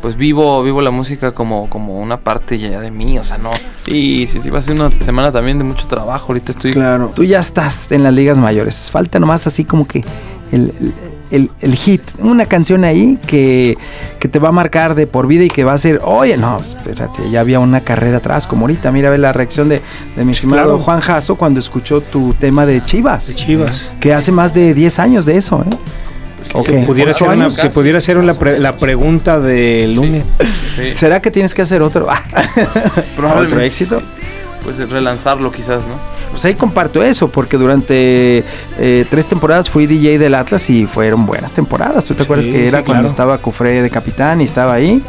pues 0.00 0.16
vivo 0.16 0.62
vivo 0.62 0.80
la 0.82 0.90
música 0.90 1.32
como, 1.32 1.68
como 1.68 2.00
una 2.00 2.18
parte 2.20 2.58
ya 2.58 2.80
de 2.80 2.90
mí, 2.90 3.18
o 3.18 3.24
sea, 3.24 3.38
no. 3.38 3.50
Y 3.86 4.26
sí, 4.26 4.40
sí, 4.42 4.50
va 4.50 4.58
a 4.58 4.62
ser 4.62 4.74
una 4.74 4.90
semana 5.00 5.30
también 5.32 5.58
de 5.58 5.64
mucho 5.64 5.86
trabajo. 5.86 6.26
Ahorita 6.28 6.52
estoy. 6.52 6.72
Claro, 6.72 7.12
tú 7.14 7.24
ya 7.24 7.40
estás 7.40 7.90
en 7.92 8.02
las 8.02 8.12
ligas 8.14 8.38
mayores. 8.38 8.90
Falta 8.90 9.18
nomás 9.18 9.46
así 9.46 9.64
como 9.64 9.86
que 9.86 10.04
el, 10.52 10.72
el- 10.80 10.94
el- 11.30 11.50
el 11.60 11.74
hit, 11.74 12.02
una 12.20 12.46
canción 12.46 12.84
ahí 12.84 13.18
que, 13.26 13.76
que 14.18 14.28
te 14.28 14.38
va 14.38 14.48
a 14.48 14.52
marcar 14.52 14.94
de 14.94 15.06
por 15.06 15.26
vida 15.26 15.44
y 15.44 15.48
que 15.50 15.62
va 15.62 15.74
a 15.74 15.78
ser, 15.78 16.00
oye, 16.02 16.38
no, 16.38 16.58
espérate, 16.58 17.28
ya 17.30 17.40
había 17.40 17.60
una 17.60 17.82
carrera 17.82 18.16
atrás, 18.16 18.46
como 18.46 18.62
ahorita. 18.62 18.90
Mira, 18.92 19.10
ve 19.10 19.18
la 19.18 19.32
reacción 19.34 19.68
de, 19.68 19.82
de 20.16 20.24
mi 20.24 20.32
estimado 20.32 20.62
claro. 20.62 20.78
Juan 20.78 21.00
Jasso 21.00 21.34
cuando 21.36 21.60
escuchó 21.60 22.00
tu 22.00 22.32
tema 22.32 22.64
de 22.64 22.82
Chivas. 22.82 23.26
De 23.28 23.34
Chivas. 23.34 23.90
Que 24.00 24.14
hace 24.14 24.32
más 24.32 24.54
de 24.54 24.72
10 24.72 24.98
años 25.00 25.26
de 25.26 25.36
eso, 25.36 25.62
¿eh? 25.70 25.76
¿O 26.54 26.62
Que 26.64 26.72
qué? 26.72 26.78
Pudiera 26.86 27.10
¿Ocho 27.10 27.26
ser, 27.26 27.36
una, 27.36 27.48
que 27.54 27.68
pudiera 27.70 28.00
ser 28.00 28.16
una 28.18 28.34
pre- 28.34 28.58
la 28.58 28.76
pregunta 28.76 29.38
del 29.38 29.94
lunes. 29.94 30.24
Sí, 30.76 30.94
¿Será 30.94 31.20
que 31.20 31.30
tienes 31.30 31.54
que 31.54 31.62
hacer 31.62 31.82
otro? 31.82 32.06
probablemente 33.16 33.54
¿Otro 33.54 33.60
éxito? 33.60 34.02
Pues 34.62 34.76
relanzarlo 34.90 35.50
quizás, 35.52 35.86
¿no? 35.86 35.94
Pues 36.30 36.44
ahí 36.44 36.54
comparto 36.54 37.02
eso, 37.02 37.28
porque 37.28 37.56
durante 37.56 38.44
eh, 38.78 39.04
tres 39.08 39.26
temporadas 39.26 39.70
fui 39.70 39.86
DJ 39.86 40.18
del 40.18 40.34
Atlas 40.34 40.68
y 40.68 40.86
fueron 40.86 41.24
buenas 41.26 41.54
temporadas. 41.54 42.04
¿Tú 42.04 42.14
te 42.14 42.20
Sí, 42.20 42.24
acuerdas 42.24 42.46
que 42.46 42.66
era 42.68 42.78
sí, 42.78 42.84
cuando 42.84 43.08
estaba 43.08 43.38
Cufré 43.38 43.80
de 43.82 43.88
capitán 43.90 44.40
y 44.40 44.44
estaba 44.44 44.74
ahí? 44.74 45.02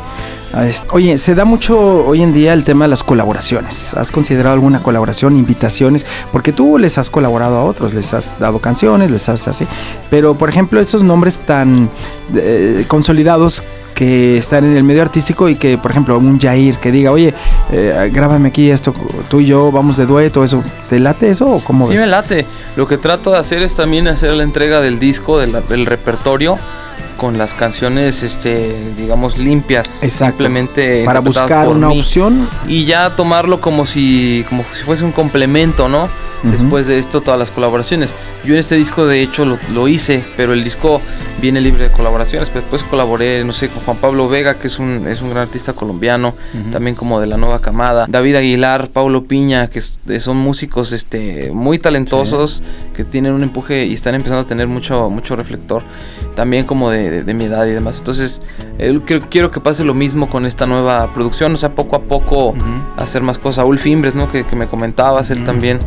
Ah, 0.54 0.66
es- 0.66 0.86
Oye, 0.92 1.18
se 1.20 1.36
da 1.36 1.46
mucho 1.46 1.78
hoy 2.06 2.24
en 2.24 2.34
día 2.34 2.54
el 2.54 2.64
tema 2.64 2.86
de 2.86 2.90
las 2.90 3.04
colaboraciones. 3.04 3.94
¿Has 3.94 4.10
considerado 4.12 4.54
alguna 4.56 4.82
colaboración, 4.82 5.38
invitaciones? 5.38 6.06
Porque 6.32 6.52
tú 6.52 6.78
les 6.80 6.98
has 6.98 7.10
colaborado 7.12 7.58
a 7.58 7.64
otros, 7.64 7.94
les 7.94 8.14
has 8.16 8.40
dado 8.40 8.58
canciones, 8.60 9.12
les 9.12 9.30
has 9.30 9.48
así. 9.48 9.68
Pero, 10.10 10.34
por 10.36 10.50
ejemplo, 10.50 10.80
esos 10.80 11.04
nombres 11.04 11.38
tan 11.40 11.90
eh, 12.36 12.84
consolidados 12.88 13.62
que 13.94 14.38
estar 14.38 14.64
en 14.64 14.76
el 14.78 14.84
medio 14.84 15.02
artístico 15.02 15.50
y 15.50 15.56
que, 15.56 15.78
por 15.78 15.92
ejemplo, 15.92 16.18
un 16.18 16.40
Jair 16.40 16.78
que 16.78 16.92
diga, 16.92 17.12
oye, 17.12 17.34
eh, 17.72 18.10
grábame 18.14 18.48
aquí 18.50 18.72
esto, 18.72 18.94
tú 19.30 19.42
y 19.42 19.46
yo 19.48 19.72
vamos 19.74 19.98
de 19.98 20.06
dueto, 20.06 20.44
eso, 20.44 20.64
¿te 20.90 21.00
late 21.00 21.30
eso 21.30 21.48
o 21.48 21.60
cómo 21.60 21.86
Sí, 21.86 21.92
ves? 21.94 22.02
me 22.02 22.08
late. 22.08 22.46
Lo 22.78 22.88
que 22.88 22.98
trato 22.98 23.32
de 23.32 23.38
hacer 23.40 23.62
es 23.62 23.76
también 23.76 24.08
hacer 24.08 24.32
la 24.34 24.44
entrega 24.44 24.80
del 24.80 25.00
disco, 25.00 25.38
del, 25.38 25.58
del 25.68 25.86
repertorio, 25.86 26.58
con 27.20 27.38
las 27.38 27.54
canciones, 27.54 28.24
este, 28.24 28.74
digamos, 28.98 29.38
limpias. 29.38 30.04
Exacto. 30.04 30.38
Simplemente 30.38 31.04
Para 31.06 31.20
buscar 31.20 31.68
una 31.68 31.90
mí. 31.90 32.00
opción. 32.00 32.50
Y 32.68 32.86
ya 32.86 33.16
tomarlo 33.16 33.60
como 33.60 33.86
si, 33.86 34.46
como 34.48 34.64
si 34.74 34.84
fuese 34.84 35.04
un 35.04 35.12
complemento, 35.12 35.90
¿no? 35.90 36.10
Después 36.42 36.88
de 36.88 37.00
esto, 37.00 37.20
todas 37.20 37.38
las 37.38 37.52
colaboraciones. 37.52 38.14
Yo 38.46 38.54
en 38.54 38.62
este 38.62 38.76
disco, 38.76 39.06
de 39.06 39.22
hecho, 39.22 39.44
lo, 39.44 39.58
lo 39.74 39.90
hice, 39.90 40.24
pero 40.38 40.54
el 40.54 40.64
disco 40.64 41.02
viene 41.42 41.60
libre 41.60 41.90
de 41.90 41.92
colaboraciones. 41.92 42.50
Pero 42.50 42.62
después 42.62 42.82
colaboré, 42.84 43.44
no 43.44 43.52
sé, 43.52 43.68
con 43.68 43.84
Juan 43.84 43.98
Pablo 43.98 44.30
Vega, 44.30 44.54
que 44.58 44.68
es 44.68 44.80
un, 44.80 45.06
es 45.10 45.22
un 45.22 45.32
gran 45.32 45.44
artista 45.44 45.74
colombiano, 45.74 46.34
también 46.72 46.96
como 46.96 47.20
de 47.20 47.28
la 47.28 47.36
nueva 47.36 47.60
camada. 47.60 48.06
David 48.08 48.36
Aguilar, 48.38 48.90
Paulo 48.90 49.26
Piña, 49.26 49.68
que 49.68 49.82
son 49.82 50.38
músicos 50.38 50.94
este, 50.94 51.52
muy 51.52 51.78
talentosos, 51.78 52.64
que 52.96 53.04
tienen 53.04 53.34
un 53.34 53.44
empuje 53.44 53.86
y 53.86 53.94
están 53.94 54.16
empezando 54.16 54.40
a 54.40 54.48
tener 54.48 54.68
mucho, 54.68 55.10
mucho 55.10 55.36
reflector. 55.36 55.84
También 56.40 56.66
como 56.66 56.90
de, 56.90 57.10
de- 57.12 57.24
de 57.26 57.34
mi 57.34 57.44
edad 57.44 57.66
y 57.66 57.72
demás. 57.72 57.98
Entonces, 58.00 58.42
eh, 58.78 58.98
quiero, 59.06 59.28
quiero 59.30 59.52
que 59.52 59.60
pase 59.60 59.84
lo 59.84 59.94
mismo 59.94 60.30
con 60.30 60.46
esta 60.46 60.66
nueva 60.66 61.14
producción. 61.14 61.54
O 61.54 61.58
sea, 61.58 61.76
poco 61.76 61.98
a 61.98 62.00
poco 62.04 62.56
hacer 62.96 63.22
más 63.22 63.38
cosas. 63.38 63.56
Saúl 63.58 63.78
Fimbres, 63.78 64.16
¿no? 64.16 64.32
Que, 64.32 64.46
que 64.46 64.56
me 64.56 64.66
comentabas, 64.68 65.32
él 65.32 65.44
también 65.44 65.80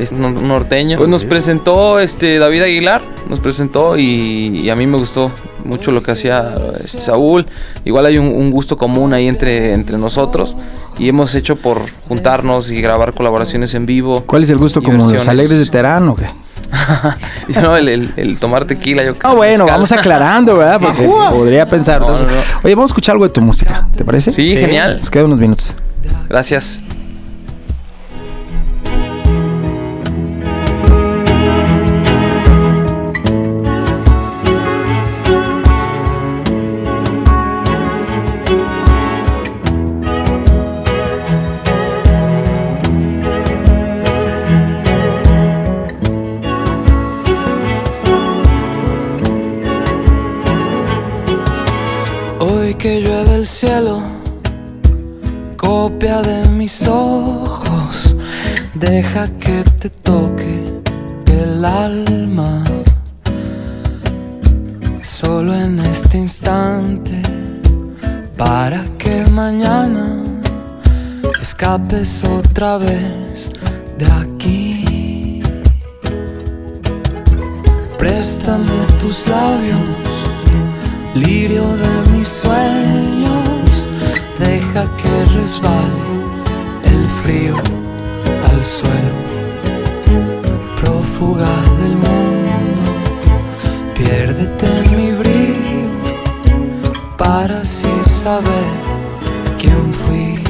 es 0.00 0.10
no- 0.10 0.30
norteño. 0.30 0.96
Pues 0.96 1.10
nos 1.10 1.24
presentó 1.26 1.98
este 2.00 2.38
David 2.38 2.62
Aguilar, 2.62 3.02
nos 3.28 3.40
presentó 3.40 3.98
y, 3.98 4.60
y 4.64 4.70
a 4.70 4.74
mí 4.74 4.86
me 4.86 4.96
gustó 4.96 5.30
mucho 5.66 5.90
lo 5.90 6.02
que 6.02 6.12
hacía 6.12 6.54
este, 6.82 6.96
Saúl. 6.98 7.44
Igual 7.84 8.06
hay 8.06 8.16
un, 8.16 8.28
un 8.28 8.50
gusto 8.50 8.78
común 8.78 9.12
ahí 9.12 9.28
entre, 9.28 9.74
entre 9.74 9.98
nosotros 9.98 10.56
y 10.98 11.10
hemos 11.10 11.34
hecho 11.34 11.56
por 11.56 11.82
juntarnos 12.08 12.70
y 12.70 12.80
grabar 12.80 13.12
colaboraciones 13.14 13.74
en 13.74 13.84
vivo. 13.84 14.22
¿Cuál 14.26 14.44
es 14.44 14.50
el 14.50 14.56
gusto 14.56 14.80
como 14.82 15.12
los 15.12 15.28
alegres 15.28 15.58
de 15.58 15.66
Terán 15.66 16.08
o 16.08 16.14
qué? 16.16 16.24
no, 17.62 17.76
el, 17.76 17.88
el- 17.88 18.12
el 18.16 18.38
tomar 18.38 18.64
tequila. 18.66 19.04
Yo 19.04 19.12
Ah, 19.22 19.34
bueno, 19.34 19.64
mezcal. 19.64 19.76
vamos 19.76 19.92
aclarando, 19.92 20.56
¿verdad? 20.56 20.80
Porque 20.82 21.02
podría 21.32 21.66
pensar. 21.66 22.00
No, 22.00 22.08
no. 22.18 22.26
Oye, 22.62 22.74
vamos 22.74 22.90
a 22.90 22.92
escuchar 22.92 23.14
algo 23.14 23.24
de 23.26 23.30
tu 23.32 23.40
música, 23.40 23.88
¿te 23.96 24.04
parece? 24.04 24.30
Sí, 24.32 24.56
genial. 24.56 24.98
Nos 24.98 25.10
quedan 25.10 25.26
unos 25.26 25.38
minutos. 25.38 25.74
Gracias. 26.28 26.80
Mis 56.70 56.86
ojos, 56.86 58.16
deja 58.74 59.26
que 59.40 59.64
te 59.80 59.90
toque 59.90 60.80
el 61.26 61.64
alma. 61.64 62.62
Solo 65.02 65.52
en 65.52 65.80
este 65.80 66.18
instante, 66.18 67.22
para 68.36 68.84
que 68.98 69.24
mañana 69.32 70.22
escapes 71.40 72.22
otra 72.22 72.78
vez 72.78 73.50
de 73.98 74.06
aquí. 74.22 75.42
Préstame 77.98 78.78
tus 79.00 79.26
labios 79.26 80.06
lirio 81.16 81.66
de 81.82 82.10
mis 82.12 82.28
sueños, 82.28 83.88
deja 84.38 84.84
que 84.96 85.24
resbale 85.36 86.19
al 87.30 88.64
suelo, 88.64 89.14
prófuga 90.80 91.46
del 91.80 91.94
mundo, 91.94 92.82
piérdete 93.94 94.66
en 94.66 94.96
mi 94.96 95.12
brillo, 95.12 95.86
para 97.16 97.60
así 97.60 97.92
saber 98.02 98.70
quién 99.60 99.94
fui. 99.94 100.42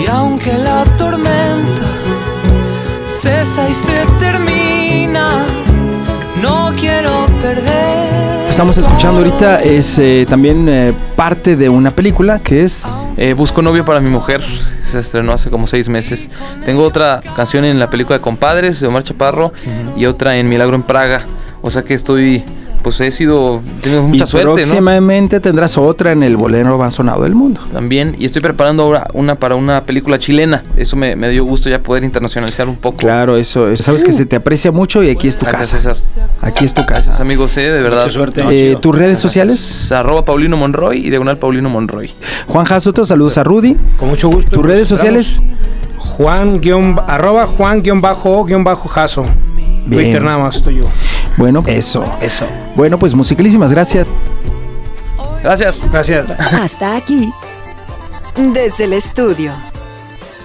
Y 0.00 0.10
aunque 0.10 0.52
la 0.52 0.84
tormenta 0.98 1.88
cesa 3.06 3.70
y 3.70 3.72
se 3.72 4.04
termina, 4.20 5.46
no 6.42 6.72
quiero 6.78 7.24
perder. 7.40 8.51
Estamos 8.62 8.78
escuchando 8.78 9.18
ahorita 9.18 9.60
es 9.60 9.98
eh, 9.98 10.24
también 10.28 10.68
eh, 10.68 10.94
parte 11.16 11.56
de 11.56 11.68
una 11.68 11.90
película 11.90 12.38
que 12.38 12.62
es 12.62 12.84
Eh, 13.16 13.32
Busco 13.32 13.60
novio 13.60 13.84
para 13.84 13.98
mi 13.98 14.08
mujer. 14.08 14.40
Se 14.88 15.00
estrenó 15.00 15.32
hace 15.32 15.50
como 15.50 15.66
seis 15.66 15.88
meses. 15.88 16.30
Tengo 16.64 16.84
otra 16.84 17.20
canción 17.34 17.64
en 17.64 17.80
la 17.80 17.90
película 17.90 18.18
de 18.18 18.22
Compadres 18.22 18.78
de 18.78 18.86
Omar 18.86 19.02
Chaparro 19.02 19.52
y 19.96 20.06
otra 20.06 20.36
en 20.36 20.48
Milagro 20.48 20.76
en 20.76 20.84
Praga. 20.84 21.26
O 21.60 21.72
sea 21.72 21.82
que 21.82 21.94
estoy, 21.94 22.44
pues 22.82 23.00
he 23.00 23.10
sido, 23.10 23.60
he 23.78 23.80
tenido 23.82 24.02
mucha 24.02 24.24
y 24.24 24.26
suerte, 24.26 24.48
¿no? 24.48 24.54
próximamente 24.54 25.40
tendrás 25.40 25.78
otra 25.78 26.12
en 26.12 26.22
el 26.22 26.36
bolero 26.36 26.76
más 26.78 26.94
sonado 26.94 27.22
del 27.22 27.34
mundo. 27.34 27.60
También, 27.72 28.16
y 28.18 28.24
estoy 28.24 28.42
preparando 28.42 28.82
ahora 28.82 29.08
una 29.12 29.36
para 29.36 29.54
una 29.54 29.84
película 29.84 30.18
chilena. 30.18 30.64
Eso 30.76 30.96
me, 30.96 31.16
me 31.16 31.28
dio 31.30 31.44
gusto 31.44 31.68
ya 31.68 31.82
poder 31.82 32.04
internacionalizar 32.04 32.68
un 32.68 32.76
poco. 32.76 32.98
Claro, 32.98 33.36
eso, 33.36 33.68
eso, 33.68 33.82
sabes 33.82 34.04
que 34.04 34.12
se 34.12 34.26
te 34.26 34.36
aprecia 34.36 34.72
mucho 34.72 35.02
y 35.02 35.10
aquí 35.10 35.28
es 35.28 35.36
tu 35.36 35.46
Gracias, 35.46 35.84
casa. 35.84 35.94
César. 35.94 36.28
Aquí 36.40 36.64
es 36.64 36.74
tu 36.74 36.82
casa. 36.82 36.92
Gracias, 36.92 37.20
amigos, 37.20 37.56
eh, 37.56 37.70
de 37.70 37.82
verdad. 37.82 38.08
Eh, 38.50 38.76
¿Tus 38.80 38.94
redes 38.94 39.18
sociales? 39.18 39.54
Es 39.56 39.92
arroba 39.92 40.24
Paulino 40.24 40.56
Monroy 40.56 40.98
y 41.06 41.10
diagonal 41.10 41.38
Paulino 41.38 41.68
Monroy. 41.68 42.12
Juan 42.48 42.64
Jasoto, 42.64 43.04
saludos 43.06 43.38
a 43.38 43.44
Rudy. 43.44 43.76
Con 43.96 44.08
mucho 44.08 44.28
gusto. 44.28 44.50
¿Tus 44.50 44.64
redes 44.64 44.88
sociales? 44.88 45.42
Juan 45.98 46.60
guion, 46.60 46.98
arroba 47.06 47.46
Juan 47.46 47.82
guion 47.82 48.00
bajo 48.00 48.44
guion 48.44 48.64
bajo 48.64 48.88
Jaso. 48.88 49.24
Bien. 49.86 50.04
Twitter 50.04 50.22
nada 50.22 50.38
más 50.38 50.56
estoy 50.56 50.76
yo. 50.76 50.84
Bueno, 51.36 51.62
eso. 51.66 52.04
Eso. 52.20 52.46
Bueno, 52.76 52.98
pues 52.98 53.14
musicalísimas 53.14 53.72
gracias. 53.72 54.06
Gracias. 55.42 55.82
Gracias. 55.90 56.30
Hasta 56.30 56.96
aquí. 56.96 57.32
Desde 58.36 58.84
el 58.84 58.92
estudio. 58.92 59.52